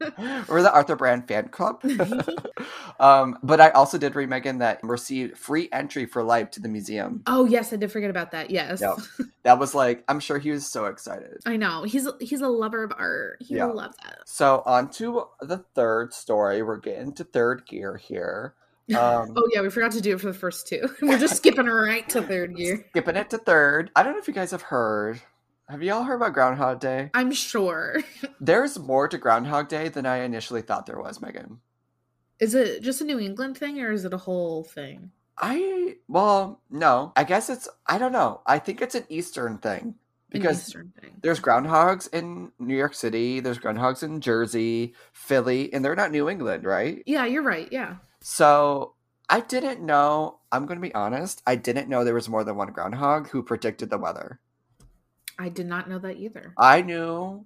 Yes. 0.00 0.46
we're 0.48 0.62
the 0.62 0.72
Arthur 0.72 0.96
Brand 0.96 1.26
fan 1.26 1.48
club. 1.48 1.82
um, 3.00 3.38
but 3.42 3.60
I 3.60 3.70
also 3.70 3.98
did 3.98 4.14
read 4.14 4.28
Megan 4.28 4.58
that 4.58 4.80
received 4.82 5.38
free 5.38 5.68
entry 5.72 6.06
for 6.06 6.22
life 6.22 6.50
to 6.52 6.60
the 6.60 6.68
museum. 6.68 7.22
Oh 7.26 7.44
yes, 7.46 7.72
I 7.72 7.76
did 7.76 7.90
forget 7.90 8.10
about 8.10 8.32
that. 8.32 8.50
Yes. 8.50 8.80
Yep. 8.80 8.98
That 9.44 9.58
was 9.58 9.74
like, 9.74 10.04
I'm 10.08 10.20
sure 10.20 10.38
he 10.38 10.50
was 10.50 10.66
so 10.66 10.86
excited. 10.86 11.38
I 11.46 11.56
know. 11.56 11.84
He's 11.84 12.06
he's 12.20 12.42
a 12.42 12.48
lover 12.48 12.82
of 12.84 12.92
art. 12.96 13.38
He 13.40 13.56
Yeah. 13.56 13.66
will 13.66 13.76
love 13.76 13.94
that. 14.04 14.18
So 14.26 14.62
on 14.66 14.90
to 14.90 15.24
the 15.40 15.58
third 15.74 16.12
story. 16.12 16.62
We're 16.62 16.76
getting 16.76 17.12
to 17.14 17.24
third 17.24 17.66
gear 17.66 17.96
here. 17.96 18.54
Um, 18.92 19.32
oh 19.36 19.48
yeah, 19.54 19.62
we 19.62 19.70
forgot 19.70 19.92
to 19.92 20.02
do 20.02 20.16
it 20.16 20.20
for 20.20 20.26
the 20.26 20.34
first 20.34 20.66
two. 20.66 20.86
We're 21.00 21.16
just 21.18 21.36
skipping 21.36 21.64
right 21.66 22.06
to 22.10 22.20
third 22.20 22.56
gear. 22.56 22.84
skipping 22.90 23.16
it 23.16 23.30
to 23.30 23.38
third. 23.38 23.90
I 23.96 24.02
don't 24.02 24.12
know 24.12 24.18
if 24.18 24.28
you 24.28 24.34
guys 24.34 24.50
have 24.50 24.60
heard. 24.62 25.22
Have 25.68 25.82
y'all 25.82 26.02
heard 26.02 26.16
about 26.16 26.34
Groundhog 26.34 26.80
Day? 26.80 27.10
I'm 27.14 27.32
sure. 27.32 28.02
There's 28.40 28.78
more 28.78 29.08
to 29.08 29.18
Groundhog 29.18 29.68
Day 29.68 29.88
than 29.88 30.06
I 30.06 30.18
initially 30.18 30.62
thought 30.62 30.86
there 30.86 31.00
was, 31.00 31.20
Megan. 31.20 31.60
Is 32.40 32.54
it 32.54 32.82
just 32.82 33.00
a 33.00 33.04
New 33.04 33.18
England 33.18 33.56
thing 33.56 33.80
or 33.80 33.92
is 33.92 34.04
it 34.04 34.12
a 34.12 34.18
whole 34.18 34.64
thing? 34.64 35.12
I 35.38 35.96
well, 36.08 36.60
no. 36.70 37.12
I 37.16 37.24
guess 37.24 37.48
it's 37.48 37.68
I 37.86 37.98
don't 37.98 38.12
know. 38.12 38.40
I 38.46 38.58
think 38.58 38.82
it's 38.82 38.94
an 38.94 39.06
Eastern 39.08 39.58
thing 39.58 39.94
because 40.28 40.68
Eastern 40.68 40.92
thing. 41.00 41.12
there's 41.22 41.40
groundhogs 41.40 42.12
in 42.12 42.52
New 42.58 42.76
York 42.76 42.94
City, 42.94 43.40
there's 43.40 43.58
groundhogs 43.58 44.02
in 44.02 44.20
Jersey, 44.20 44.94
Philly, 45.12 45.72
and 45.72 45.84
they're 45.84 45.94
not 45.94 46.10
New 46.10 46.28
England, 46.28 46.64
right? 46.64 47.02
Yeah, 47.06 47.24
you're 47.26 47.42
right. 47.42 47.68
Yeah. 47.70 47.96
So 48.20 48.94
I 49.30 49.40
didn't 49.40 49.80
know. 49.80 50.40
I'm 50.50 50.66
going 50.66 50.80
to 50.80 50.86
be 50.86 50.94
honest. 50.94 51.42
I 51.46 51.54
didn't 51.54 51.88
know 51.88 52.04
there 52.04 52.12
was 52.12 52.28
more 52.28 52.44
than 52.44 52.56
one 52.56 52.72
groundhog 52.72 53.28
who 53.28 53.42
predicted 53.42 53.88
the 53.88 53.98
weather. 53.98 54.40
I 55.38 55.48
did 55.48 55.66
not 55.66 55.88
know 55.88 55.98
that 55.98 56.16
either. 56.16 56.54
I 56.58 56.82
knew 56.82 57.44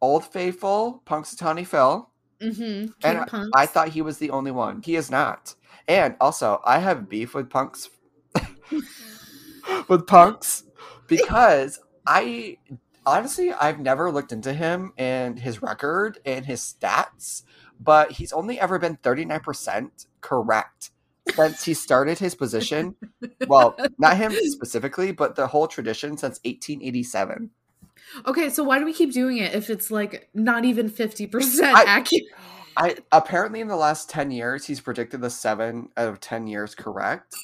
Old 0.00 0.24
Faithful, 0.24 1.02
Punxsutawney 1.06 1.66
Phil, 1.66 2.08
Mm-hmm. 2.40 2.90
and 3.04 3.18
I, 3.54 3.62
I 3.62 3.66
thought 3.66 3.90
he 3.90 4.02
was 4.02 4.18
the 4.18 4.30
only 4.30 4.50
one. 4.50 4.82
He 4.82 4.96
is 4.96 5.10
not. 5.12 5.54
And 5.86 6.16
also, 6.20 6.60
I 6.64 6.78
have 6.80 7.08
beef 7.08 7.34
with 7.34 7.50
punks 7.50 7.88
with 9.88 10.06
punks 10.06 10.64
because 11.06 11.78
I 12.06 12.58
honestly 13.06 13.52
I've 13.52 13.78
never 13.80 14.10
looked 14.10 14.32
into 14.32 14.52
him 14.52 14.92
and 14.98 15.38
his 15.38 15.62
record 15.62 16.18
and 16.24 16.44
his 16.46 16.60
stats, 16.60 17.42
but 17.80 18.12
he's 18.12 18.32
only 18.32 18.58
ever 18.58 18.78
been 18.78 18.96
39% 18.96 20.06
correct 20.20 20.90
since 21.34 21.64
he 21.64 21.74
started 21.74 22.18
his 22.18 22.34
position. 22.34 22.94
Well, 23.46 23.76
not 23.98 24.16
him 24.16 24.32
specifically, 24.44 25.12
but 25.12 25.36
the 25.36 25.46
whole 25.46 25.66
tradition 25.66 26.16
since 26.16 26.40
1887. 26.44 27.50
Okay, 28.26 28.50
so 28.50 28.62
why 28.62 28.78
do 28.78 28.84
we 28.84 28.92
keep 28.92 29.12
doing 29.12 29.38
it 29.38 29.54
if 29.54 29.70
it's 29.70 29.90
like 29.90 30.28
not 30.34 30.64
even 30.64 30.90
50% 30.90 31.62
I- 31.62 31.84
accurate? 31.84 32.24
I 32.76 32.96
apparently 33.12 33.60
in 33.60 33.68
the 33.68 33.76
last 33.76 34.08
10 34.08 34.30
years 34.30 34.64
he's 34.64 34.80
predicted 34.80 35.20
the 35.20 35.28
7 35.28 35.90
out 35.96 36.08
of 36.08 36.20
10 36.20 36.46
years 36.46 36.74
correct. 36.74 37.34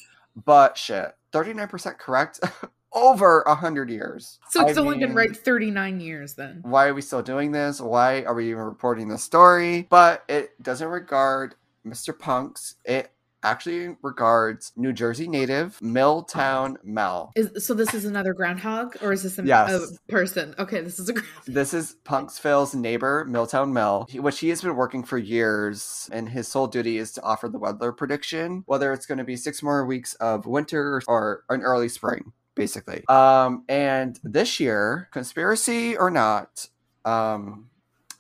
But 0.45 0.79
shit, 0.79 1.13
39% 1.33 1.99
correct 1.99 2.41
over 2.93 3.43
100 3.47 3.91
years. 3.91 4.39
So 4.51 4.67
it's 4.67 4.79
I 4.79 4.81
only 4.81 4.99
been 4.99 5.15
right 5.15 5.37
39 5.37 6.01
years 6.01 6.35
then. 6.35 6.61
Why 6.63 6.89
are 6.89 6.95
we 6.95 7.03
still 7.03 7.23
doing 7.23 7.53
this? 7.53 7.81
Why 7.81 8.23
are 8.23 8.35
we 8.35 8.51
even 8.51 8.63
reporting 8.63 9.09
this 9.09 9.23
story? 9.23 9.87
But 9.91 10.25
it 10.29 10.61
doesn't 10.63 10.89
regard 10.89 11.57
Mr. 11.87 12.19
Punks. 12.19 12.77
It 12.85 13.11
actually 13.43 13.97
regards 14.03 14.73
New 14.77 14.93
Jersey 14.93 15.29
native 15.29 15.81
Milltown 15.81 16.77
Mel. 16.83 17.33
Is 17.37 17.65
so 17.65 17.75
this 17.75 17.95
is 17.95 18.05
another 18.05 18.33
groundhog 18.33 18.97
or 19.03 19.13
is 19.13 19.23
this 19.23 19.39
a, 19.39 19.45
Yes. 19.45 19.71
a 19.73 20.11
person? 20.13 20.55
Okay, 20.59 20.81
this 20.81 20.99
is 20.99 21.09
a 21.09 21.13
groundhog. 21.15 21.45
This 21.47 21.73
is 21.75 21.97
Punksville's 22.05 22.75
neighbor, 22.75 23.25
Milltown 23.29 23.73
Mel, 23.73 24.07
he- 24.09 24.21
which 24.21 24.41
he 24.41 24.49
has 24.49 24.63
been 24.63 24.77
working 24.77 25.03
for 25.05 25.19
years, 25.19 26.09
and 26.13 26.29
his 26.29 26.49
sole 26.49 26.67
duty 26.67 26.99
is 26.99 27.13
to 27.13 27.23
offer 27.23 27.49
the 27.49 27.59
weather 27.59 27.93
prediction, 27.93 28.65
whether 28.67 28.93
it's 28.93 29.07
going 29.07 29.19
to 29.19 29.25
be 29.25 29.37
six 29.37 29.63
more 29.63 29.85
weeks 29.87 30.15
of 30.15 30.47
winter 30.47 31.01
or 31.07 31.45
an 31.49 31.63
early 31.63 31.89
spring, 31.89 32.33
basically. 32.55 33.05
Um, 33.09 33.65
and 33.69 34.19
this 34.25 34.59
year, 34.59 35.09
conspiracy 35.13 35.97
or 35.97 36.11
not, 36.11 36.69
um, 37.05 37.71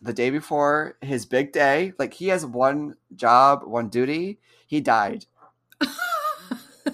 the 0.00 0.12
day 0.12 0.30
before 0.30 0.96
his 1.00 1.26
big 1.26 1.50
day, 1.52 1.92
like 1.98 2.14
he 2.14 2.28
has 2.28 2.46
one 2.46 2.94
job, 3.16 3.62
one 3.64 3.88
duty, 3.88 4.38
he 4.68 4.80
died. 4.80 5.26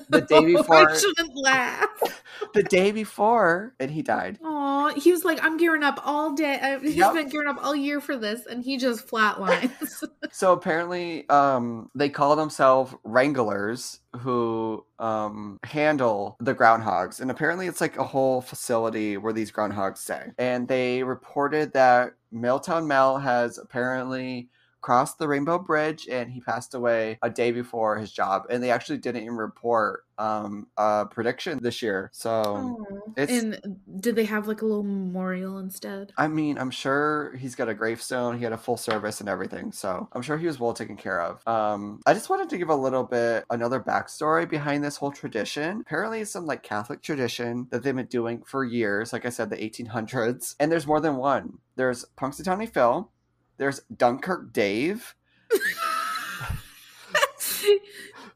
The 0.08 0.22
day 0.22 0.44
before- 0.44 0.90
I 0.90 0.96
shouldn't 0.96 1.36
laugh. 1.36 1.88
The 2.52 2.62
day 2.64 2.90
before, 2.92 3.74
and 3.80 3.90
he 3.90 4.02
died. 4.02 4.38
Aw, 4.44 4.88
he 4.94 5.10
was 5.12 5.24
like, 5.24 5.42
I'm 5.42 5.56
gearing 5.56 5.82
up 5.82 6.00
all 6.04 6.32
day. 6.34 6.58
I, 6.60 6.78
he's 6.78 6.96
Yep. 6.96 7.14
been 7.14 7.28
gearing 7.28 7.48
up 7.48 7.64
all 7.64 7.74
year 7.74 8.00
for 8.00 8.16
this, 8.16 8.46
and 8.46 8.62
he 8.62 8.76
just 8.76 9.06
flatlines. 9.08 10.04
So 10.32 10.52
apparently, 10.52 11.28
um, 11.28 11.90
they 11.94 12.08
call 12.08 12.34
themselves 12.34 12.92
wranglers 13.04 14.00
who 14.18 14.84
um, 14.98 15.58
handle 15.62 16.36
the 16.40 16.54
groundhogs, 16.54 17.20
and 17.20 17.30
apparently 17.30 17.66
it's 17.68 17.80
like 17.80 17.96
a 17.98 18.04
whole 18.04 18.40
facility 18.40 19.16
where 19.16 19.32
these 19.32 19.52
groundhogs 19.52 19.98
stay. 19.98 20.32
And 20.38 20.66
they 20.66 21.02
reported 21.04 21.72
that 21.74 22.14
Milltown 22.32 22.86
Mel 22.88 23.16
has 23.18 23.58
apparently 23.58 24.48
crossed 24.84 25.18
the 25.18 25.26
Rainbow 25.26 25.58
Bridge, 25.58 26.06
and 26.10 26.30
he 26.30 26.42
passed 26.42 26.74
away 26.74 27.18
a 27.22 27.30
day 27.30 27.52
before 27.52 27.96
his 27.96 28.12
job. 28.12 28.44
And 28.50 28.62
they 28.62 28.70
actually 28.70 28.98
didn't 28.98 29.22
even 29.22 29.36
report 29.36 30.04
um, 30.18 30.66
a 30.76 31.06
prediction 31.06 31.58
this 31.62 31.80
year. 31.80 32.10
So. 32.12 32.86
It's- 33.16 33.42
and 33.42 33.80
did 33.98 34.14
they 34.14 34.26
have 34.26 34.46
like 34.46 34.60
a 34.60 34.66
little 34.66 34.82
memorial 34.82 35.58
instead? 35.58 36.12
I 36.18 36.28
mean, 36.28 36.58
I'm 36.58 36.70
sure 36.70 37.34
he's 37.36 37.54
got 37.54 37.70
a 37.70 37.74
gravestone. 37.74 38.36
He 38.36 38.44
had 38.44 38.52
a 38.52 38.58
full 38.58 38.76
service 38.76 39.20
and 39.20 39.28
everything, 39.28 39.72
so 39.72 40.06
I'm 40.12 40.20
sure 40.20 40.36
he 40.36 40.46
was 40.46 40.60
well 40.60 40.74
taken 40.74 40.96
care 40.98 41.20
of. 41.20 41.46
Um, 41.48 42.00
I 42.04 42.12
just 42.12 42.28
wanted 42.28 42.50
to 42.50 42.58
give 42.58 42.68
a 42.68 42.76
little 42.76 43.04
bit 43.04 43.46
another 43.48 43.80
backstory 43.80 44.46
behind 44.48 44.84
this 44.84 44.98
whole 44.98 45.12
tradition. 45.12 45.80
Apparently, 45.80 46.20
it's 46.20 46.30
some 46.30 46.44
like 46.44 46.62
Catholic 46.62 47.00
tradition 47.00 47.68
that 47.70 47.82
they've 47.82 47.96
been 47.96 48.04
doing 48.06 48.42
for 48.46 48.64
years. 48.64 49.14
Like 49.14 49.24
I 49.24 49.30
said, 49.30 49.48
the 49.48 49.56
1800s, 49.56 50.56
and 50.60 50.70
there's 50.70 50.86
more 50.86 51.00
than 51.00 51.16
one. 51.16 51.58
There's 51.76 52.04
Punxsutawney 52.16 52.72
Phil. 52.72 53.10
There's 53.56 53.80
Dunkirk 53.96 54.52
Dave. 54.52 55.14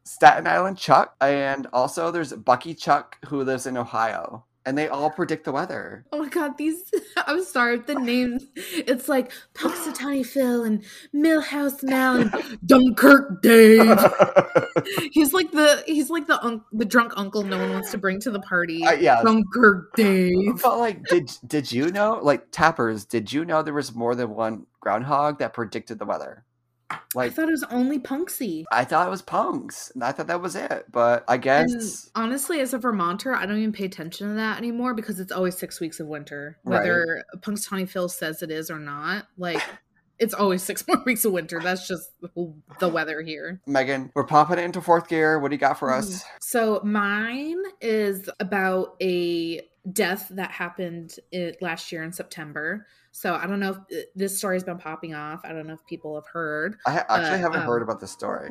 Staten 0.02 0.46
Island 0.46 0.78
Chuck, 0.78 1.14
and 1.20 1.66
also 1.72 2.11
there's 2.11 2.33
Buckeye 2.33 2.72
Chuck 2.72 3.18
who 3.26 3.42
lives 3.44 3.66
in 3.66 3.76
Ohio. 3.76 4.44
And 4.66 4.76
they 4.76 4.88
all 4.88 5.09
predict 5.09 5.44
the 5.46 5.52
weather. 5.52 6.04
Oh 6.12 6.18
my 6.18 6.28
god, 6.28 6.59
these 6.59 6.90
I'm 7.16 7.42
sorry, 7.42 7.78
the 7.78 7.94
names 7.94 8.44
it's 8.54 9.09
like 9.09 9.33
Punxsutawney 9.54 10.26
Phil 10.26 10.64
and 10.64 10.85
Millhouse 11.14 11.83
Mel 11.83 12.16
and 12.20 12.59
Dunkirk 12.66 13.40
Dave. 13.40 13.98
he's 15.12 15.33
like 15.33 15.52
the 15.52 15.83
he's 15.87 16.11
like 16.11 16.26
the 16.26 16.44
un- 16.44 16.64
the 16.72 16.85
drunk 16.85 17.14
uncle 17.16 17.44
no 17.44 17.57
one 17.57 17.72
wants 17.72 17.90
to 17.92 17.98
bring 17.98 18.20
to 18.20 18.31
the 18.31 18.40
party. 18.40 18.85
Uh, 18.85 18.92
yeah. 18.92 19.22
Dunkirk 19.22 19.94
Dave. 19.94 20.61
But 20.62 20.78
like, 20.78 21.02
did 21.04 21.31
did 21.46 21.72
you 21.72 21.90
know, 21.90 22.18
like 22.20 22.50
tappers, 22.50 23.07
did 23.07 23.33
you 23.33 23.46
know 23.46 23.62
there 23.62 23.72
was 23.72 23.94
more 23.94 24.14
than 24.14 24.35
one 24.35 24.66
groundhog 24.81 25.38
that 25.38 25.53
predicted 25.53 25.99
the 25.99 26.07
weather? 26.07 26.45
Like, 27.14 27.33
I 27.33 27.35
thought 27.35 27.49
it 27.49 27.53
was 27.53 27.64
only 27.64 27.99
Punksy. 27.99 28.64
I 28.73 28.85
thought 28.85 29.07
it 29.07 29.11
was 29.11 29.23
punks, 29.23 29.93
I 30.01 30.12
thought 30.12 30.27
that 30.29 30.41
was 30.41 30.57
it. 30.57 30.87
But 30.91 31.25
I 31.29 31.37
guess 31.37 31.71
And 31.71 32.25
honestly, 32.25 32.61
as 32.61 32.73
a 32.73 32.79
Vermonter, 32.79 33.35
I 33.35 33.47
don't 33.47 33.59
even 33.59 33.73
pay 33.73 33.85
attention 33.85 34.29
to 34.29 34.35
that 34.35 34.59
anymore 34.59 34.95
because 34.95 35.21
it's 35.21 35.33
always 35.33 35.57
six 35.57 35.81
weeks 35.81 36.01
of 36.01 36.07
winter. 36.07 36.59
Right. 36.64 36.79
Whether 36.79 37.25
Punxsutawney 37.38 37.88
Phil 37.88 38.09
says 38.09 38.43
it 38.43 38.51
is 38.51 38.71
or 38.71 38.79
not, 38.79 39.27
like 39.37 39.62
it's 40.19 40.35
always 40.35 40.62
six 40.62 40.87
more 40.88 41.03
weeks 41.05 41.25
of 41.25 41.33
winter. 41.33 41.61
That's 41.61 41.87
just 41.87 42.09
the 42.79 42.88
weather 42.88 43.23
here. 43.23 43.61
Megan, 43.67 44.11
we're 44.14 44.25
popping 44.25 44.59
it 44.59 44.64
into 44.64 44.81
fourth 44.81 45.09
gear. 45.09 45.38
What 45.38 45.49
do 45.49 45.55
you 45.55 45.61
got 45.61 45.79
for 45.79 45.88
mm-hmm. 45.88 45.99
us? 45.99 46.25
So 46.41 46.81
mine 46.85 47.62
is 47.81 48.29
about 48.41 48.97
a 49.03 49.62
death 49.93 50.29
that 50.31 50.51
happened 50.51 51.14
it, 51.33 51.61
last 51.62 51.93
year 51.93 52.03
in 52.03 52.12
September. 52.12 52.87
So 53.12 53.35
I 53.35 53.47
don't 53.47 53.61
know 53.61 53.71
if 53.71 53.77
uh, 53.79 54.03
this 54.14 54.37
story's 54.38 54.64
been 54.64 54.79
popping 54.79 55.14
off. 55.14 55.40
I 55.44 55.53
don't 55.53 55.66
know 55.66 55.75
if 55.75 55.85
people 55.87 56.14
have 56.14 56.27
heard. 56.27 56.77
I 56.87 56.97
actually 56.99 57.16
Uh, 57.16 57.38
haven't 57.38 57.61
um, 57.61 57.66
heard 57.66 57.83
about 57.83 58.01
this 58.01 58.11
story. 58.12 58.51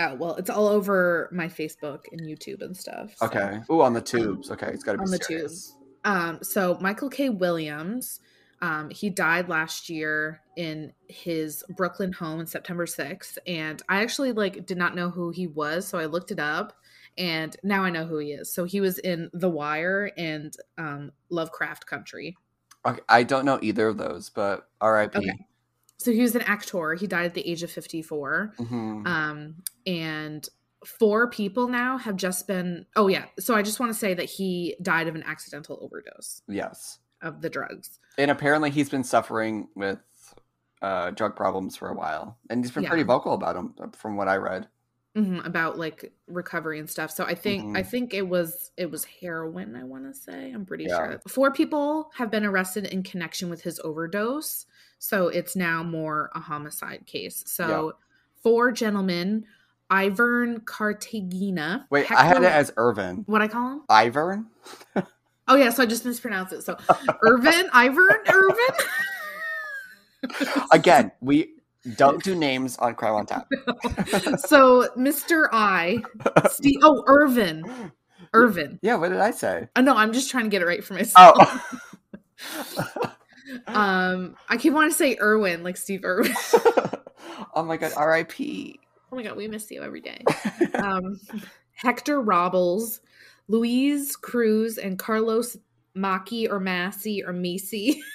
Oh 0.00 0.14
well, 0.14 0.36
it's 0.36 0.48
all 0.50 0.68
over 0.68 1.28
my 1.32 1.46
Facebook 1.48 2.02
and 2.12 2.20
YouTube 2.20 2.62
and 2.62 2.76
stuff. 2.76 3.14
so- 3.16 3.26
Okay. 3.26 3.60
Ooh, 3.70 3.82
on 3.82 3.94
the 3.94 4.00
tubes. 4.00 4.50
Okay, 4.50 4.68
it's 4.68 4.84
got 4.84 4.92
to 4.92 4.98
be 4.98 5.04
On 5.04 5.10
the 5.10 5.18
serious. 5.18 5.72
tubes. 5.72 5.74
Um, 6.04 6.38
so 6.42 6.78
Michael 6.80 7.10
K. 7.10 7.28
Williams, 7.30 8.20
um, 8.62 8.90
he 8.90 9.10
died 9.10 9.48
last 9.48 9.88
year 9.90 10.40
in 10.56 10.92
his 11.08 11.64
Brooklyn 11.76 12.12
home 12.12 12.38
on 12.38 12.46
September 12.46 12.86
6th. 12.86 13.38
And 13.46 13.82
I 13.88 14.02
actually 14.02 14.32
like 14.32 14.64
did 14.66 14.78
not 14.78 14.94
know 14.94 15.10
who 15.10 15.30
he 15.30 15.46
was, 15.48 15.86
so 15.86 15.98
I 15.98 16.06
looked 16.06 16.30
it 16.30 16.38
up 16.38 16.72
and 17.16 17.56
now 17.64 17.82
I 17.82 17.90
know 17.90 18.06
who 18.06 18.18
he 18.18 18.32
is. 18.32 18.52
So 18.52 18.64
he 18.64 18.80
was 18.80 18.98
in 19.00 19.28
The 19.32 19.50
Wire 19.50 20.12
and 20.16 20.56
um 20.78 21.10
Lovecraft 21.28 21.86
Country. 21.86 22.36
Okay, 22.88 23.00
I 23.08 23.22
don't 23.22 23.44
know 23.44 23.58
either 23.62 23.88
of 23.88 23.98
those, 23.98 24.30
but 24.30 24.68
R.I.P. 24.80 25.18
Okay. 25.18 25.38
So 25.98 26.12
he 26.12 26.20
was 26.22 26.34
an 26.36 26.42
actor. 26.42 26.94
He 26.94 27.06
died 27.06 27.26
at 27.26 27.34
the 27.34 27.48
age 27.48 27.62
of 27.62 27.70
54. 27.70 28.54
Mhm. 28.58 29.06
Um, 29.06 29.54
and 29.86 30.48
four 30.86 31.28
people 31.28 31.66
now 31.66 31.98
have 31.98 32.14
just 32.16 32.46
been 32.46 32.86
oh 32.94 33.08
yeah. 33.08 33.24
So 33.40 33.54
I 33.56 33.62
just 33.62 33.80
want 33.80 33.92
to 33.92 33.98
say 33.98 34.14
that 34.14 34.26
he 34.26 34.76
died 34.80 35.08
of 35.08 35.16
an 35.16 35.24
accidental 35.24 35.76
overdose 35.82 36.42
yes, 36.46 37.00
of 37.20 37.42
the 37.42 37.50
drugs. 37.50 37.98
and 38.16 38.30
apparently 38.30 38.70
he's 38.70 38.88
been 38.88 39.02
suffering 39.02 39.66
with 39.74 39.98
uh, 40.80 41.10
drug 41.10 41.34
problems 41.34 41.76
for 41.76 41.88
a 41.88 41.94
while, 41.94 42.38
and 42.48 42.64
he's 42.64 42.70
been 42.70 42.84
Yeah. 42.84 42.90
pretty 42.90 43.02
vocal 43.02 43.34
about 43.34 43.56
them, 43.56 43.90
from 43.92 44.16
what 44.16 44.28
I 44.28 44.36
read. 44.36 44.68
Hmm 45.18 45.38
about 45.44 45.78
like 45.78 46.12
recovery 46.28 46.78
and 46.78 46.88
stuff. 46.88 47.10
So 47.10 47.24
I 47.24 47.34
think 47.34 47.76
I 47.76 47.82
Mhm. 47.82 47.86
think 47.90 48.14
it 48.14 48.28
was 48.28 48.70
it 48.76 48.90
was 48.90 49.04
heroin. 49.04 49.74
I 49.76 49.84
want 49.84 50.04
to 50.04 50.14
say 50.14 50.52
I'm 50.52 50.64
pretty 50.64 50.84
Yeah. 50.84 50.96
sure 50.96 51.20
four 51.28 51.50
people 51.52 52.10
have 52.14 52.30
been 52.30 52.44
arrested 52.44 52.86
in 52.86 53.02
connection 53.02 53.50
with 53.50 53.62
his 53.62 53.80
overdose. 53.80 54.66
So 54.98 55.28
it's 55.28 55.56
now 55.56 55.82
more 55.82 56.30
a 56.34 56.40
homicide 56.40 57.06
case. 57.06 57.42
So 57.46 57.94
four 58.42 58.70
gentlemen, 58.72 59.44
Ivern 59.90 60.64
Cartagena. 60.64 61.86
Wait, 61.90 62.10
I 62.10 62.24
had 62.24 62.42
it 62.42 62.52
as 62.52 62.72
Irvin. 62.76 63.24
what 63.26 63.42
I 63.42 63.48
call 63.48 63.72
him. 63.72 63.82
Ivern? 63.90 64.46
Oh 65.50 65.56
yeah, 65.56 65.70
so 65.70 65.82
I 65.82 65.86
just 65.86 66.04
mispronounced 66.04 66.52
it. 66.52 66.62
So 66.62 66.76
Irvin, 67.22 67.70
Ivern, 67.70 68.28
Irvin. 68.30 68.74
Again, 70.72 71.10
we 71.22 71.54
don't 71.96 72.22
do 72.22 72.34
names 72.34 72.76
on 72.78 72.94
Crime 72.94 73.14
on 73.14 73.26
Tap. 73.26 73.46
so 74.38 74.88
Mr. 74.96 75.48
I, 75.52 76.02
Steve. 76.50 76.80
Oh, 76.82 77.02
Irvin, 77.06 77.92
Irvin. 78.32 78.78
Yeah, 78.82 78.96
what 78.96 79.10
did 79.10 79.20
I 79.20 79.30
say? 79.30 79.68
Oh, 79.76 79.80
no, 79.80 79.94
I'm 79.94 80.12
just 80.12 80.30
trying 80.30 80.44
to 80.44 80.50
get 80.50 80.62
it 80.62 80.66
right 80.66 80.84
for 80.84 80.94
myself. 80.94 81.36
Oh. 81.38 83.12
Um, 83.66 84.36
I 84.48 84.56
keep 84.56 84.72
wanting 84.72 84.90
to 84.90 84.96
say 84.96 85.16
Irwin, 85.20 85.62
like 85.62 85.76
Steve 85.76 86.04
Irwin. 86.04 86.34
oh 87.54 87.62
my 87.64 87.76
god, 87.76 87.92
R.I.P. 87.96 88.78
oh 89.10 89.16
my 89.16 89.22
god, 89.22 89.36
we 89.36 89.48
miss 89.48 89.70
you 89.70 89.82
every 89.82 90.00
day. 90.00 90.22
Um, 90.74 91.18
Hector 91.72 92.20
Robles, 92.20 93.00
Louise 93.48 94.16
Cruz, 94.16 94.78
and 94.78 94.98
Carlos 94.98 95.56
Maki 95.96 96.50
or 96.50 96.60
Massey 96.60 97.24
or 97.24 97.32
Macy. 97.32 98.02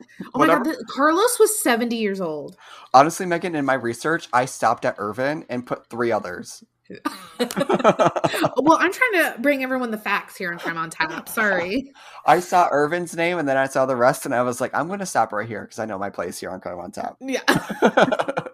oh 0.34 0.38
my 0.38 0.46
god, 0.46 0.64
the, 0.64 0.84
Carlos 0.88 1.38
was 1.38 1.62
70 1.62 1.96
years 1.96 2.20
old. 2.20 2.56
Honestly, 2.94 3.26
Megan, 3.26 3.54
in 3.54 3.64
my 3.64 3.74
research, 3.74 4.28
I 4.32 4.44
stopped 4.44 4.84
at 4.84 4.96
Irvin 4.98 5.44
and 5.48 5.66
put 5.66 5.88
three 5.88 6.12
others. 6.12 6.64
well, 7.38 8.78
I'm 8.78 8.92
trying 8.92 9.12
to 9.12 9.34
bring 9.40 9.62
everyone 9.62 9.90
the 9.90 9.98
facts 9.98 10.36
here 10.36 10.52
in 10.52 10.58
Crime 10.58 10.78
on 10.78 10.90
Tap. 10.90 11.28
Sorry. 11.28 11.92
I 12.24 12.40
saw 12.40 12.68
Irvin's 12.70 13.14
name 13.14 13.38
and 13.38 13.48
then 13.48 13.56
I 13.56 13.66
saw 13.66 13.86
the 13.86 13.96
rest, 13.96 14.24
and 14.24 14.34
I 14.34 14.42
was 14.42 14.60
like, 14.60 14.74
I'm 14.74 14.86
going 14.86 15.00
to 15.00 15.06
stop 15.06 15.32
right 15.32 15.46
here 15.46 15.62
because 15.62 15.78
I 15.78 15.84
know 15.84 15.98
my 15.98 16.10
place 16.10 16.38
here 16.38 16.50
on 16.50 16.60
Crime 16.60 16.78
on 16.78 16.90
Tap. 16.90 17.16
Yeah. 17.20 17.42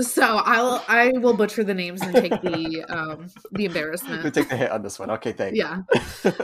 So 0.00 0.22
I'll 0.22 0.82
I 0.88 1.10
will 1.18 1.36
butcher 1.36 1.64
the 1.64 1.74
names 1.74 2.00
and 2.00 2.14
take 2.14 2.40
the 2.40 2.84
um 2.88 3.26
the 3.52 3.58
we 3.58 3.64
embarrassment. 3.66 4.34
take 4.34 4.48
the 4.48 4.56
hit 4.56 4.70
on 4.70 4.82
this 4.82 4.98
one. 4.98 5.10
Okay, 5.10 5.32
thanks. 5.32 5.58
Yeah. 5.58 5.82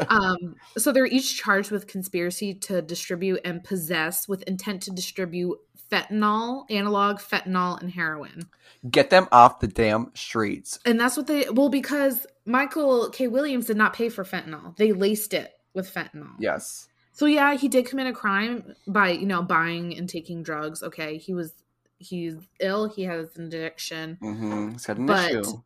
Um 0.09 0.57
so 0.77 0.93
they're 0.93 1.07
each 1.07 1.37
charged 1.37 1.71
with 1.71 1.87
conspiracy 1.87 2.55
to 2.55 2.83
distribute 2.83 3.41
and 3.45 3.65
possess 3.65 4.29
with 4.29 4.43
intent 4.43 4.83
to 4.83 4.91
distribute 4.91 5.59
fentanyl, 5.91 6.65
analog 6.71 7.19
fentanyl 7.19 7.81
and 7.81 7.91
heroin. 7.91 8.49
Get 8.91 9.11
them 9.11 9.27
off 9.33 9.61
the 9.61 9.67
damn 9.69 10.11
streets. 10.15 10.79
And 10.85 10.99
that's 11.01 11.17
what 11.17 11.27
they 11.27 11.49
well 11.51 11.69
because 11.69 12.27
Michael 12.45 13.11
K. 13.11 13.29
Williams 13.29 13.67
did 13.67 13.77
not 13.77 13.93
pay 13.95 14.09
for 14.09 14.25
fentanyl. 14.25 14.77
They 14.77 14.93
laced 14.93 15.35
it 15.35 15.53
with 15.75 15.93
fentanyl. 15.93 16.31
Yes. 16.39 16.89
So 17.13 17.27
yeah, 17.27 17.55
he 17.57 17.69
did 17.69 17.87
commit 17.87 18.07
a 18.07 18.13
crime 18.13 18.75
by, 18.87 19.11
you 19.11 19.27
know, 19.27 19.43
buying 19.43 19.97
and 19.97 20.09
taking 20.09 20.43
drugs. 20.43 20.83
Okay. 20.83 21.17
He 21.19 21.33
was 21.35 21.53
he's 21.99 22.35
ill, 22.61 22.89
he 22.89 23.05
has 23.05 23.37
an 23.37 23.47
addiction. 23.47 24.19
Mm-hmm. 24.23 24.71
It's 24.75 24.87
got 24.87 24.99
an 24.99 25.07
But- 25.07 25.31
issue. 25.31 25.63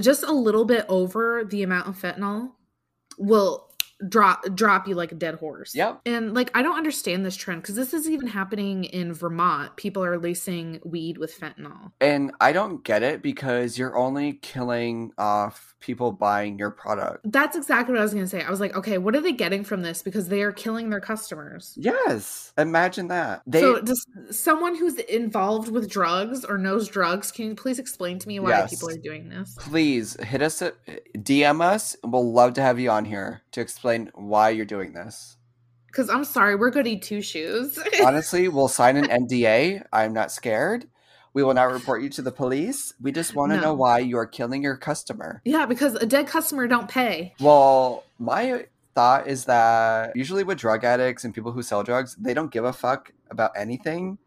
just 0.00 0.24
a 0.24 0.32
little 0.32 0.64
bit 0.64 0.84
over 0.88 1.44
the 1.44 1.62
amount 1.62 1.88
of 1.88 1.96
fentanyl 1.96 2.50
will 3.16 3.67
drop 4.06 4.44
drop 4.54 4.86
you 4.86 4.94
like 4.94 5.10
a 5.10 5.16
dead 5.16 5.34
horse. 5.36 5.74
Yep. 5.74 6.02
And 6.06 6.34
like 6.34 6.50
I 6.54 6.62
don't 6.62 6.76
understand 6.76 7.26
this 7.26 7.36
trend 7.36 7.62
because 7.62 7.74
this 7.74 7.92
is 7.92 8.08
even 8.08 8.28
happening 8.28 8.84
in 8.84 9.12
Vermont. 9.12 9.76
People 9.76 10.04
are 10.04 10.18
lacing 10.18 10.80
weed 10.84 11.18
with 11.18 11.36
fentanyl. 11.38 11.90
And 12.00 12.32
I 12.40 12.52
don't 12.52 12.84
get 12.84 13.02
it 13.02 13.22
because 13.22 13.76
you're 13.76 13.96
only 13.96 14.34
killing 14.34 15.12
off 15.18 15.74
people 15.80 16.12
buying 16.12 16.58
your 16.58 16.70
product. 16.70 17.20
That's 17.30 17.56
exactly 17.56 17.92
what 17.92 18.00
I 18.00 18.04
was 18.04 18.14
gonna 18.14 18.26
say. 18.28 18.42
I 18.42 18.50
was 18.50 18.60
like, 18.60 18.76
okay, 18.76 18.98
what 18.98 19.16
are 19.16 19.20
they 19.20 19.32
getting 19.32 19.64
from 19.64 19.82
this? 19.82 20.02
Because 20.02 20.28
they 20.28 20.42
are 20.42 20.52
killing 20.52 20.90
their 20.90 21.00
customers. 21.00 21.74
Yes. 21.76 22.52
Imagine 22.56 23.08
that. 23.08 23.42
They 23.46 23.60
so 23.60 23.80
does 23.80 24.06
someone 24.30 24.76
who's 24.76 24.94
involved 24.94 25.70
with 25.70 25.90
drugs 25.90 26.44
or 26.44 26.56
knows 26.58 26.86
drugs, 26.88 27.32
can 27.32 27.46
you 27.46 27.54
please 27.54 27.78
explain 27.80 28.18
to 28.20 28.28
me 28.28 28.38
why 28.38 28.50
Yes. 28.50 28.70
people 28.70 28.90
are 28.90 28.96
doing 28.96 29.28
this? 29.28 29.56
please 29.58 30.16
hit 30.22 30.40
us 30.42 30.62
up, 30.62 30.74
DM 31.16 31.60
us. 31.60 31.96
We'll 32.04 32.32
love 32.32 32.54
to 32.54 32.62
have 32.62 32.78
you 32.78 32.90
on 32.90 33.04
here 33.04 33.42
to 33.52 33.60
explain 33.60 33.87
why 34.14 34.50
you're 34.50 34.64
doing 34.66 34.92
this. 34.92 35.36
Because 35.86 36.10
I'm 36.10 36.24
sorry, 36.24 36.54
we're 36.54 36.70
goody 36.70 36.98
two 36.98 37.22
shoes. 37.22 37.78
Honestly, 38.04 38.48
we'll 38.48 38.68
sign 38.68 38.96
an 38.96 39.06
NDA. 39.06 39.84
I'm 39.92 40.12
not 40.12 40.30
scared. 40.30 40.86
We 41.34 41.42
will 41.42 41.54
not 41.54 41.70
report 41.72 42.02
you 42.02 42.08
to 42.10 42.22
the 42.22 42.32
police. 42.32 42.94
We 43.00 43.12
just 43.12 43.34
want 43.34 43.52
to 43.52 43.56
No. 43.56 43.62
know 43.62 43.74
why 43.74 43.98
you 44.00 44.18
are 44.18 44.26
killing 44.26 44.62
your 44.62 44.76
customer. 44.76 45.40
yeah, 45.44 45.66
because 45.66 45.94
a 45.94 46.06
dead 46.06 46.26
customer 46.26 46.66
don't 46.66 46.88
pay. 46.88 47.34
Well, 47.40 48.04
my 48.18 48.66
thought 48.94 49.28
is 49.28 49.44
that 49.44 50.16
usually 50.16 50.42
with 50.44 50.58
drug 50.58 50.84
addicts 50.84 51.24
and 51.24 51.34
people 51.34 51.52
who 51.52 51.62
sell 51.62 51.82
drugs, 51.82 52.16
they 52.16 52.34
don't 52.34 52.50
give 52.50 52.64
a 52.64 52.72
fuck 52.72 53.12
about 53.30 53.52
anything. 53.56 54.18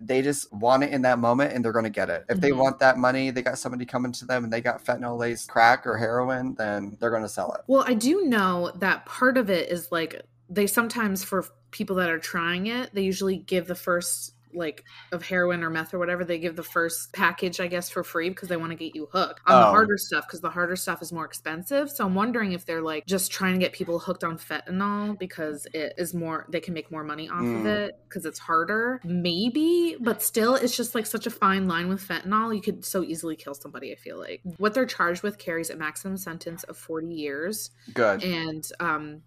They 0.00 0.22
just 0.22 0.50
want 0.52 0.82
it 0.82 0.92
in 0.92 1.02
that 1.02 1.18
moment 1.18 1.52
and 1.52 1.62
they're 1.64 1.72
going 1.72 1.84
to 1.84 1.90
get 1.90 2.08
it. 2.08 2.24
If 2.28 2.40
they 2.40 2.50
Mhm. 2.50 2.56
want 2.56 2.78
that 2.78 2.96
money, 2.96 3.30
they 3.30 3.42
got 3.42 3.58
somebody 3.58 3.84
coming 3.84 4.12
to 4.12 4.24
them 4.24 4.44
and 4.44 4.52
they 4.52 4.62
got 4.62 4.82
fentanyl 4.82 5.18
laced 5.18 5.50
crack 5.50 5.86
or 5.86 5.98
heroin, 5.98 6.54
then 6.54 6.96
they're 6.98 7.10
going 7.10 7.22
to 7.22 7.28
sell 7.28 7.52
it. 7.52 7.60
Well, 7.66 7.84
I 7.86 7.94
do 7.94 8.24
know 8.24 8.72
that 8.76 9.04
part 9.04 9.36
of 9.36 9.50
it 9.50 9.68
is 9.68 9.92
like 9.92 10.22
they 10.48 10.66
sometimes 10.66 11.22
for 11.22 11.44
people 11.70 11.96
that 11.96 12.08
are 12.08 12.18
trying 12.18 12.66
it, 12.66 12.94
they 12.94 13.02
usually 13.02 13.36
give 13.36 13.66
the 13.66 13.74
first 13.74 14.32
like 14.54 14.84
of 15.12 15.22
heroin 15.24 15.62
or 15.62 15.70
meth 15.70 15.94
or 15.94 15.98
whatever, 15.98 16.24
they 16.24 16.38
give 16.38 16.56
the 16.56 16.62
first 16.62 17.12
package, 17.12 17.60
I 17.60 17.66
guess, 17.66 17.88
for 17.90 18.02
free 18.04 18.28
because 18.28 18.48
they 18.48 18.56
want 18.56 18.72
to 18.72 18.76
get 18.76 18.94
you 18.94 19.08
hooked 19.12 19.40
on 19.46 19.60
the 19.60 19.66
Oh. 19.66 19.70
harder 19.70 19.96
stuff 19.98 20.26
because 20.26 20.40
the 20.40 20.50
harder 20.50 20.76
stuff 20.76 21.02
is 21.02 21.12
more 21.12 21.24
expensive. 21.24 21.90
So 21.90 22.04
I'm 22.04 22.14
wondering 22.14 22.52
if 22.52 22.64
they're 22.66 22.82
like 22.82 23.06
just 23.06 23.30
trying 23.30 23.54
to 23.54 23.60
get 23.60 23.72
people 23.72 23.98
hooked 23.98 24.24
on 24.24 24.38
fentanyl 24.38 25.18
because 25.18 25.66
it 25.72 25.94
is 25.98 26.14
more 26.14 26.46
they 26.48 26.60
can 26.60 26.74
make 26.74 26.90
more 26.90 27.04
money 27.04 27.28
off 27.28 27.40
of 27.40 27.46
Mm. 27.46 27.66
it 27.66 27.94
because 28.08 28.24
it's 28.26 28.38
harder. 28.38 29.00
Maybe, 29.04 29.96
but 30.00 30.22
still 30.22 30.54
it's 30.54 30.76
just 30.76 30.94
like 30.94 31.06
such 31.06 31.26
a 31.26 31.30
fine 31.30 31.68
line 31.68 31.88
with 31.88 32.06
fentanyl. 32.06 32.54
You 32.54 32.62
could 32.62 32.84
so 32.84 33.02
easily 33.02 33.36
kill 33.36 33.54
somebody, 33.54 33.92
I 33.92 33.96
feel 33.96 34.18
like. 34.18 34.40
What 34.58 34.74
they're 34.74 34.86
charged 34.86 35.22
with 35.22 35.38
carries 35.38 35.70
a 35.70 35.76
maximum 35.76 36.16
sentence 36.16 36.64
of 36.64 36.76
40 36.76 37.06
years 37.08 37.70
Good. 37.94 38.22
and 38.24 38.66
um 38.80 39.22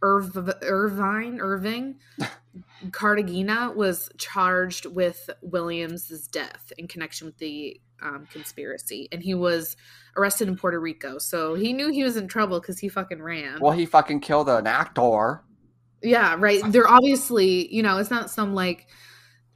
Irv- 0.00 0.54
Irvine 0.62 1.40
Irving 1.40 1.96
Cartagena 2.92 3.72
was 3.74 4.10
charged 4.18 4.86
with 4.86 5.30
Williams's 5.42 6.28
death 6.28 6.72
in 6.78 6.88
connection 6.88 7.26
with 7.26 7.38
the 7.38 7.80
um, 8.02 8.28
conspiracy, 8.30 9.08
and 9.12 9.22
he 9.22 9.34
was 9.34 9.76
arrested 10.16 10.48
in 10.48 10.56
Puerto 10.56 10.80
Rico. 10.80 11.18
So 11.18 11.54
he 11.54 11.72
knew 11.72 11.90
he 11.90 12.04
was 12.04 12.16
in 12.16 12.28
trouble 12.28 12.60
because 12.60 12.78
he 12.78 12.88
fucking 12.88 13.22
ran. 13.22 13.60
Well, 13.60 13.72
he 13.72 13.86
fucking 13.86 14.20
killed 14.20 14.48
an 14.48 14.66
actor. 14.66 15.42
Yeah, 16.02 16.36
right. 16.38 16.62
They're 16.66 16.88
obviously, 16.88 17.72
you 17.74 17.82
know, 17.82 17.98
it's 17.98 18.10
not 18.10 18.30
some 18.30 18.54
like, 18.54 18.86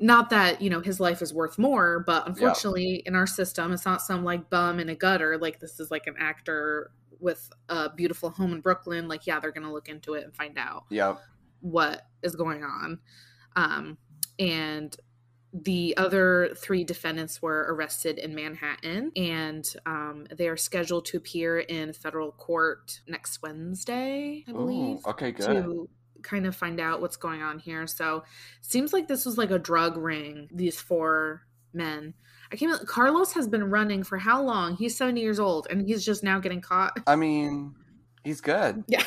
not 0.01 0.31
that 0.31 0.61
you 0.61 0.69
know 0.69 0.81
his 0.81 0.99
life 0.99 1.23
is 1.23 1.33
worth 1.33 1.59
more, 1.59 2.03
but 2.05 2.27
unfortunately, 2.27 3.03
in 3.07 3.15
our 3.15 3.27
system, 3.27 3.73
it's 3.73 3.85
not 3.87 4.03
some 4.03 4.25
like 4.25 4.51
bum 4.51 4.81
in 4.81 4.89
a 4.89 4.97
gutter. 4.97 5.39
Like 5.39 5.61
this 5.61 5.79
is 5.79 5.91
like 5.93 6.09
an 6.09 6.17
actor 6.19 6.91
with 7.21 7.49
a 7.69 7.89
beautiful 7.91 8.31
home 8.31 8.53
in 8.53 8.61
Brooklyn. 8.61 9.07
Like, 9.07 9.29
yeah, 9.29 9.39
they're 9.39 9.53
gonna 9.53 9.73
look 9.73 9.89
into 9.89 10.15
it 10.15 10.25
and 10.25 10.35
find 10.35 10.59
out 10.59 10.87
Yeah. 10.91 11.17
what 11.61 12.05
is 12.23 12.35
going 12.35 12.65
on. 12.65 12.99
Um, 13.57 13.99
and 14.39 14.97
the 15.53 15.95
other 15.99 16.55
three 16.57 16.83
defendants 16.83 17.43
were 17.43 17.67
arrested 17.69 18.19
in 18.19 18.35
Manhattan, 18.35 19.13
and 19.17 19.71
um, 19.85 20.27
they 20.35 20.49
are 20.49 20.57
scheduled 20.57 21.05
to 21.07 21.19
appear 21.19 21.61
in 21.61 21.93
federal 21.93 22.33
court 22.33 23.01
next 23.07 23.43
Wednesday, 23.43 24.45
I 24.49 24.53
believe 24.53 24.99
Ooh, 25.07 25.11
okay, 25.11 25.33
good. 25.33 25.47
to 25.47 25.89
kind 26.23 26.47
of 26.47 26.57
find 26.57 26.81
out 26.81 27.01
what's 27.01 27.17
going 27.17 27.43
on 27.43 27.59
here. 27.59 27.87
So 27.87 28.25
seems 28.63 28.93
like 28.93 29.09
this 29.09 29.27
was 29.27 29.37
like 29.37 29.51
a 29.51 29.59
drug 29.59 29.97
ring, 29.97 30.49
these 30.53 30.81
four 30.81 31.43
men. 31.75 32.15
I 32.51 32.57
can't 32.57 32.87
Carlos 32.87 33.33
has 33.33 33.49
been 33.49 33.71
running 33.71 34.03
for 34.05 34.19
how 34.19 34.43
long? 34.43 34.77
He's 34.77 34.97
70 34.97 35.21
years 35.21 35.41
old 35.41 35.67
and 35.71 35.87
he's 35.87 36.05
just 36.05 36.23
now 36.23 36.39
getting 36.39 36.61
caught. 36.61 36.99
I 37.07 37.17
mean, 37.17 37.75
he's 38.25 38.41
good. 38.41 38.85
Yeah. 38.89 39.03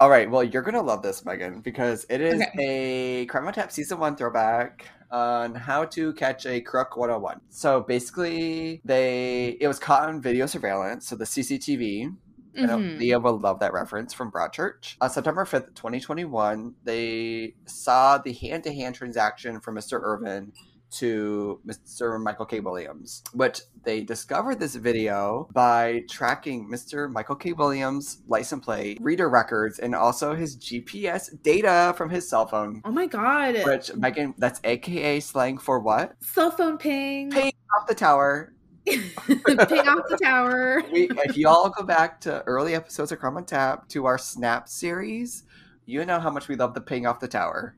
All 0.00 0.10
right, 0.10 0.28
well, 0.28 0.42
you're 0.42 0.62
gonna 0.62 0.82
love 0.82 1.02
this, 1.02 1.24
Megan, 1.24 1.60
because 1.60 2.04
it 2.08 2.20
is 2.20 2.40
Okay. 2.42 3.22
a 3.22 3.26
Crime 3.26 3.46
on 3.46 3.52
Tap 3.52 3.70
season 3.70 3.98
one 3.98 4.16
throwback 4.16 4.86
on 5.10 5.54
how 5.54 5.84
to 5.84 6.12
catch 6.14 6.46
a 6.46 6.60
crook 6.60 6.96
101. 6.96 7.40
So 7.48 7.80
basically, 7.80 8.80
they 8.84 9.56
it 9.60 9.68
was 9.68 9.78
caught 9.78 10.08
on 10.08 10.20
video 10.20 10.46
surveillance, 10.46 11.06
so 11.06 11.14
the 11.16 11.24
CCTV. 11.26 12.10
I 12.56 12.66
know 12.66 12.78
Mhm. 12.78 12.98
Leah 13.00 13.18
will 13.18 13.38
love 13.38 13.58
that 13.60 13.72
reference 13.72 14.12
from 14.12 14.30
Broadchurch. 14.30 14.96
On 15.00 15.10
September 15.10 15.44
5th, 15.44 15.74
2021, 15.74 16.74
they 16.84 17.54
saw 17.66 18.18
the 18.18 18.32
hand 18.32 18.62
to 18.64 18.72
hand 18.72 18.94
transaction 18.94 19.58
from 19.60 19.74
Mr. 19.74 20.00
Irvin 20.00 20.52
to 20.98 21.60
Mr. 21.66 22.20
Michael 22.22 22.46
K. 22.46 22.60
Williams, 22.60 23.22
which 23.32 23.60
they 23.84 24.02
discovered 24.02 24.60
this 24.60 24.74
video 24.74 25.48
by 25.52 26.04
tracking 26.08 26.68
Mr. 26.68 27.10
Michael 27.10 27.36
K. 27.36 27.52
Williams' 27.52 28.22
license 28.28 28.64
plate, 28.64 28.98
reader 29.00 29.28
records, 29.28 29.78
and 29.78 29.94
also 29.94 30.34
his 30.34 30.56
GPS 30.56 31.30
data 31.42 31.94
from 31.96 32.10
his 32.10 32.28
cell 32.28 32.46
phone. 32.46 32.80
Oh 32.84 32.92
my 32.92 33.06
god. 33.06 33.56
Which, 33.64 33.94
Megan, 33.94 34.34
that's 34.38 34.60
AKA 34.64 35.20
slang 35.20 35.58
for 35.58 35.80
what? 35.80 36.14
Cell 36.20 36.50
phone 36.50 36.78
ping. 36.78 37.30
Ping. 37.30 37.52
Off 37.78 37.88
the 37.88 37.94
tower. 37.94 38.52
ping 38.86 39.00
off 39.18 40.04
the 40.08 40.18
tower. 40.22 40.82
we, 40.92 41.08
if 41.24 41.36
you 41.36 41.48
all 41.48 41.70
go 41.70 41.82
back 41.82 42.20
to 42.20 42.42
early 42.42 42.74
episodes 42.74 43.10
of 43.10 43.18
Crime 43.18 43.36
on 43.36 43.44
Tap 43.44 43.88
to 43.88 44.06
our 44.06 44.18
Snap 44.18 44.68
series, 44.68 45.44
you 45.86 46.04
know 46.04 46.20
how 46.20 46.30
much 46.30 46.48
we 46.48 46.56
love 46.56 46.74
the 46.74 46.80
ping 46.80 47.06
off 47.06 47.20
the 47.20 47.28
tower. 47.28 47.74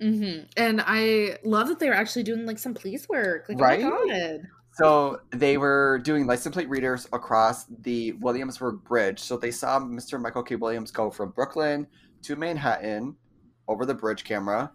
Hmm 0.00 0.40
And 0.56 0.82
I 0.84 1.38
love 1.44 1.68
that 1.68 1.78
they 1.78 1.88
were 1.88 1.94
actually 1.94 2.24
doing 2.24 2.46
like 2.46 2.58
some 2.58 2.74
police 2.74 3.08
work. 3.08 3.46
Like, 3.48 3.58
Right? 3.60 3.84
oh 3.84 3.90
my 4.06 4.18
god. 4.18 4.40
So 4.72 5.20
they 5.30 5.56
were 5.56 6.00
doing 6.02 6.26
license 6.26 6.52
plate 6.54 6.68
readers 6.68 7.06
across 7.12 7.64
the 7.66 8.12
Williamsburg 8.14 8.82
Bridge. 8.84 9.20
So 9.20 9.36
they 9.36 9.52
saw 9.52 9.78
Mr. 9.78 10.18
Michael 10.20 10.42
K. 10.42 10.56
Williams 10.56 10.90
go 10.90 11.10
from 11.10 11.30
Brooklyn 11.30 11.86
to 12.22 12.34
Manhattan 12.34 13.16
over 13.68 13.86
the 13.86 13.94
bridge 13.94 14.24
camera. 14.24 14.72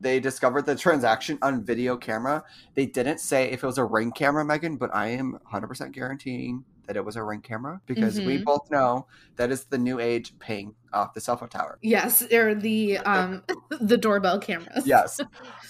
They 0.00 0.18
discovered 0.18 0.66
the 0.66 0.74
transaction 0.74 1.38
on 1.42 1.62
video 1.64 1.96
camera. 1.96 2.42
They 2.74 2.86
didn't 2.86 3.20
say 3.20 3.50
if 3.50 3.62
it 3.62 3.66
was 3.66 3.78
a 3.78 3.84
ring 3.84 4.12
camera, 4.12 4.44
Megan, 4.44 4.76
but 4.76 4.94
I 4.94 5.08
am 5.08 5.38
100% 5.52 5.92
guaranteeing 5.92 6.64
that 6.90 6.96
it 6.98 7.04
was 7.06 7.16
a 7.16 7.22
ring 7.24 7.40
camera 7.40 7.80
because 7.86 8.20
we 8.24 8.38
Mhm. 8.38 8.44
both 8.44 8.68
know 8.70 9.06
that 9.36 9.52
is 9.52 9.66
the 9.66 9.78
new 9.78 10.00
age 10.00 10.34
ping 10.40 10.74
off 10.92 11.14
the 11.14 11.20
cell 11.20 11.36
phone 11.36 11.48
tower. 11.48 11.78
Yes, 11.82 12.22
or 12.32 12.54
the 12.54 12.98
um 12.98 13.42
the 13.80 13.96
doorbell 13.96 14.38
cameras. 14.40 14.84
yes. 14.84 15.22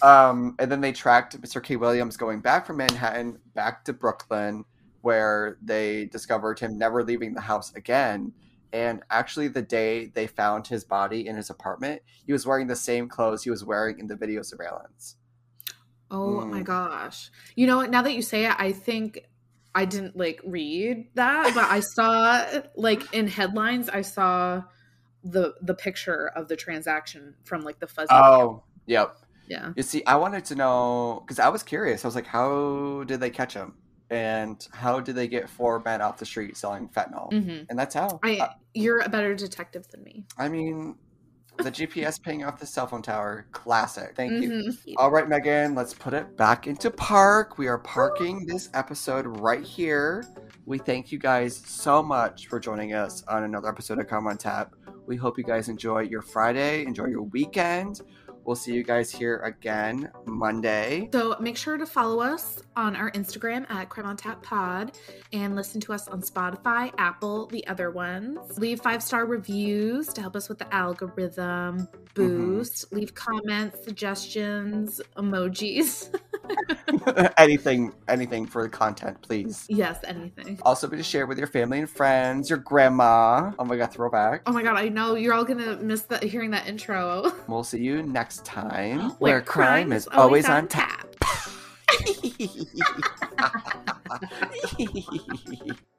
Um, 0.03 0.55
and 0.59 0.71
then 0.71 0.81
they 0.81 0.93
tracked 0.93 1.41
Mr. 1.41 1.61
K. 1.61 1.77
Williams 1.77 2.17
going 2.17 2.41
back 2.41 2.67
from 2.67 2.79
Manhattan 2.79 3.39
back 3.55 3.85
to 3.85 3.93
Brooklyn, 3.93 4.65
where 5.03 5.59
they 5.63 6.07
discovered 6.07 6.59
him 6.59 6.79
never 6.79 7.05
leaving 7.05 7.35
the 7.35 7.41
house 7.43 7.73
again. 7.75 8.33
And 8.73 9.03
actually, 9.11 9.49
the 9.49 9.63
day 9.63 10.07
they 10.15 10.27
found 10.27 10.67
his 10.69 10.85
body 10.85 11.27
in 11.27 11.37
his 11.37 11.51
apartment, 11.51 12.03
he 12.27 12.33
was 12.33 12.47
wearing 12.47 12.69
the 12.69 12.77
same 12.77 13.09
clothes 13.09 13.43
he 13.45 13.51
was 13.51 13.65
wearing 13.65 13.99
in 13.99 14.07
the 14.07 14.17
video 14.17 14.43
surveillance. 14.43 15.17
Oh 16.11 16.45
my 16.51 16.63
Mm. 16.63 16.65
gosh. 16.65 17.31
You 17.55 17.67
know 17.67 17.77
what? 17.77 17.91
Now 17.91 18.03
that 18.03 18.15
you 18.15 18.23
say 18.23 18.47
it, 18.47 18.55
I 18.59 18.73
think 18.73 19.29
I 19.75 19.85
didn't 19.85 20.17
like 20.17 20.41
read 20.45 21.09
that, 21.15 21.53
but 21.55 21.65
I 21.65 21.81
saw 21.81 22.45
like 22.77 23.15
in 23.15 23.29
headlines, 23.29 23.89
I 23.89 24.03
saw 24.03 24.63
the 25.23 25.55
the 25.63 25.75
picture 25.75 26.29
of 26.35 26.49
the 26.49 26.57
transaction 26.57 27.35
from 27.45 27.63
like 27.63 27.79
the 27.79 27.87
fuzzy. 27.87 28.09
Oh, 28.11 28.65
yep. 28.87 29.17
yeah. 29.49 29.73
You 29.77 29.83
see, 29.83 30.05
I 30.07 30.17
wanted 30.17 30.45
to 30.47 30.55
know 30.55 31.23
because 31.25 31.39
I 31.39 31.49
was 31.49 31.63
curious. 31.63 32.05
I 32.05 32.09
was 32.09 32.15
like, 32.15 32.27
how 32.27 33.05
did 33.07 33.21
they 33.21 33.31
catch 33.31 33.55
him? 33.55 33.75
And 34.11 34.67
how 34.73 34.99
did 34.99 35.15
they 35.15 35.29
get 35.29 35.49
four 35.49 35.81
men 35.85 36.03
off 36.03 36.19
the 36.19 36.27
street 36.27 36.57
selling 36.57 36.89
fentanyl? 36.89 37.31
hmm 37.31 37.63
And 37.69 37.79
that's 37.79 37.95
how. 37.95 38.19
I 38.25 38.39
Uh, 38.39 38.49
you're 38.75 39.01
a 39.01 39.09
better 39.09 39.35
detective 39.35 39.87
than 39.89 40.03
me. 40.03 40.27
I 40.37 40.49
mean, 40.49 40.97
the 41.63 41.71
GPS 41.71 42.23
ping 42.23 42.45
off 42.45 42.59
the 42.59 42.67
cell 42.67 42.87
phone 42.87 43.03
tower, 43.03 43.47
classic. 43.53 44.15
Thank 44.17 44.43
you. 44.43 44.51
Mhm. 44.51 44.95
All 44.97 45.11
right, 45.11 45.29
Megan, 45.29 45.75
let's 45.75 45.95
put 45.95 46.15
it 46.15 46.37
back 46.37 46.67
into 46.67 46.91
park. 46.91 47.59
We 47.59 47.69
are 47.69 47.79
parking 47.79 48.47
this 48.47 48.71
episode 48.75 49.27
right 49.41 49.63
here. 49.63 50.25
We 50.67 50.79
thank 50.79 51.11
you 51.13 51.19
guys 51.19 51.57
so 51.57 52.03
much 52.03 52.47
for 52.49 52.61
joining 52.61 52.93
us 52.95 53.23
on 53.29 53.45
another 53.45 53.69
episode 53.69 53.99
of 53.99 54.07
Crime 54.09 54.27
on 54.27 54.37
Tap. 54.37 54.75
We 55.07 55.17
hope 55.17 55.39
you 55.39 55.45
guys 55.45 55.69
enjoy 55.69 56.03
your 56.03 56.23
Friday, 56.23 56.85
enjoy 56.85 57.07
your 57.07 57.23
weekend. 57.23 58.01
We'll 58.45 58.57
see 58.57 58.73
you 58.73 58.83
guys 58.83 59.11
here 59.11 59.37
again 59.39 60.11
Monday. 60.27 61.09
So 61.13 61.37
make 61.41 61.57
sure 61.57 61.77
to 61.77 61.87
follow 61.87 62.21
us 62.21 62.63
on 62.77 62.97
our 62.97 63.11
Instagram 63.13 63.71
at 63.71 63.89
Crime 63.89 64.07
on 64.07 64.17
Tap 64.17 64.43
Pod 64.43 64.93
and 65.33 65.55
listen 65.55 65.81
to 65.83 65.93
us 65.93 66.09
on 66.09 66.23
Spotify, 66.23 66.93
Apple, 66.99 67.47
the 67.47 67.67
other 67.67 67.91
ones. 67.91 68.59
Leave 68.59 68.81
five 68.81 69.03
star 69.03 69.27
reviews 69.27 70.09
to 70.09 70.21
help 70.21 70.37
us 70.37 70.49
with 70.49 70.59
the 70.59 70.75
algorithm 70.75 71.89
boost. 72.15 72.87
Mm-hmm. 72.87 72.97
Leave 72.97 73.15
comments, 73.15 73.85
suggestions, 73.85 75.01
emojis. 75.17 76.15
anything, 77.37 77.93
anything 78.09 78.47
for 78.47 78.63
the 78.63 78.69
content, 78.69 79.21
please. 79.23 79.67
yes, 79.69 79.99
anything. 80.05 80.59
Also, 80.63 80.89
be 80.89 80.97
to 80.97 81.03
share 81.03 81.27
with 81.27 81.39
your 81.39 81.47
family 81.47 81.79
and 81.79 81.89
friends, 81.89 82.51
your 82.51 82.59
grandma. 82.59 83.53
Oh 83.59 83.65
my 83.65 83.77
god, 83.77 83.93
throwback. 83.93 84.43
Oh 84.47 84.53
my 84.53 84.63
god, 84.63 84.77
I 84.77 84.89
know 84.89 85.15
you're 85.15 85.35
all 85.35 85.45
gonna 85.45 85.77
miss 85.77 86.03
that 86.03 86.23
hearing 86.23 86.51
that 86.51 86.67
intro. 86.67 87.33
We'll 87.47 87.65
see 87.65 87.81
you 87.81 88.03
next 88.03 88.40
time. 88.41 89.11
Where 89.19 89.41
crime 89.43 89.93
is 89.93 90.07
always 90.09 90.49
on 90.49 90.69
tap. 90.69 91.07
tap. 91.21 91.41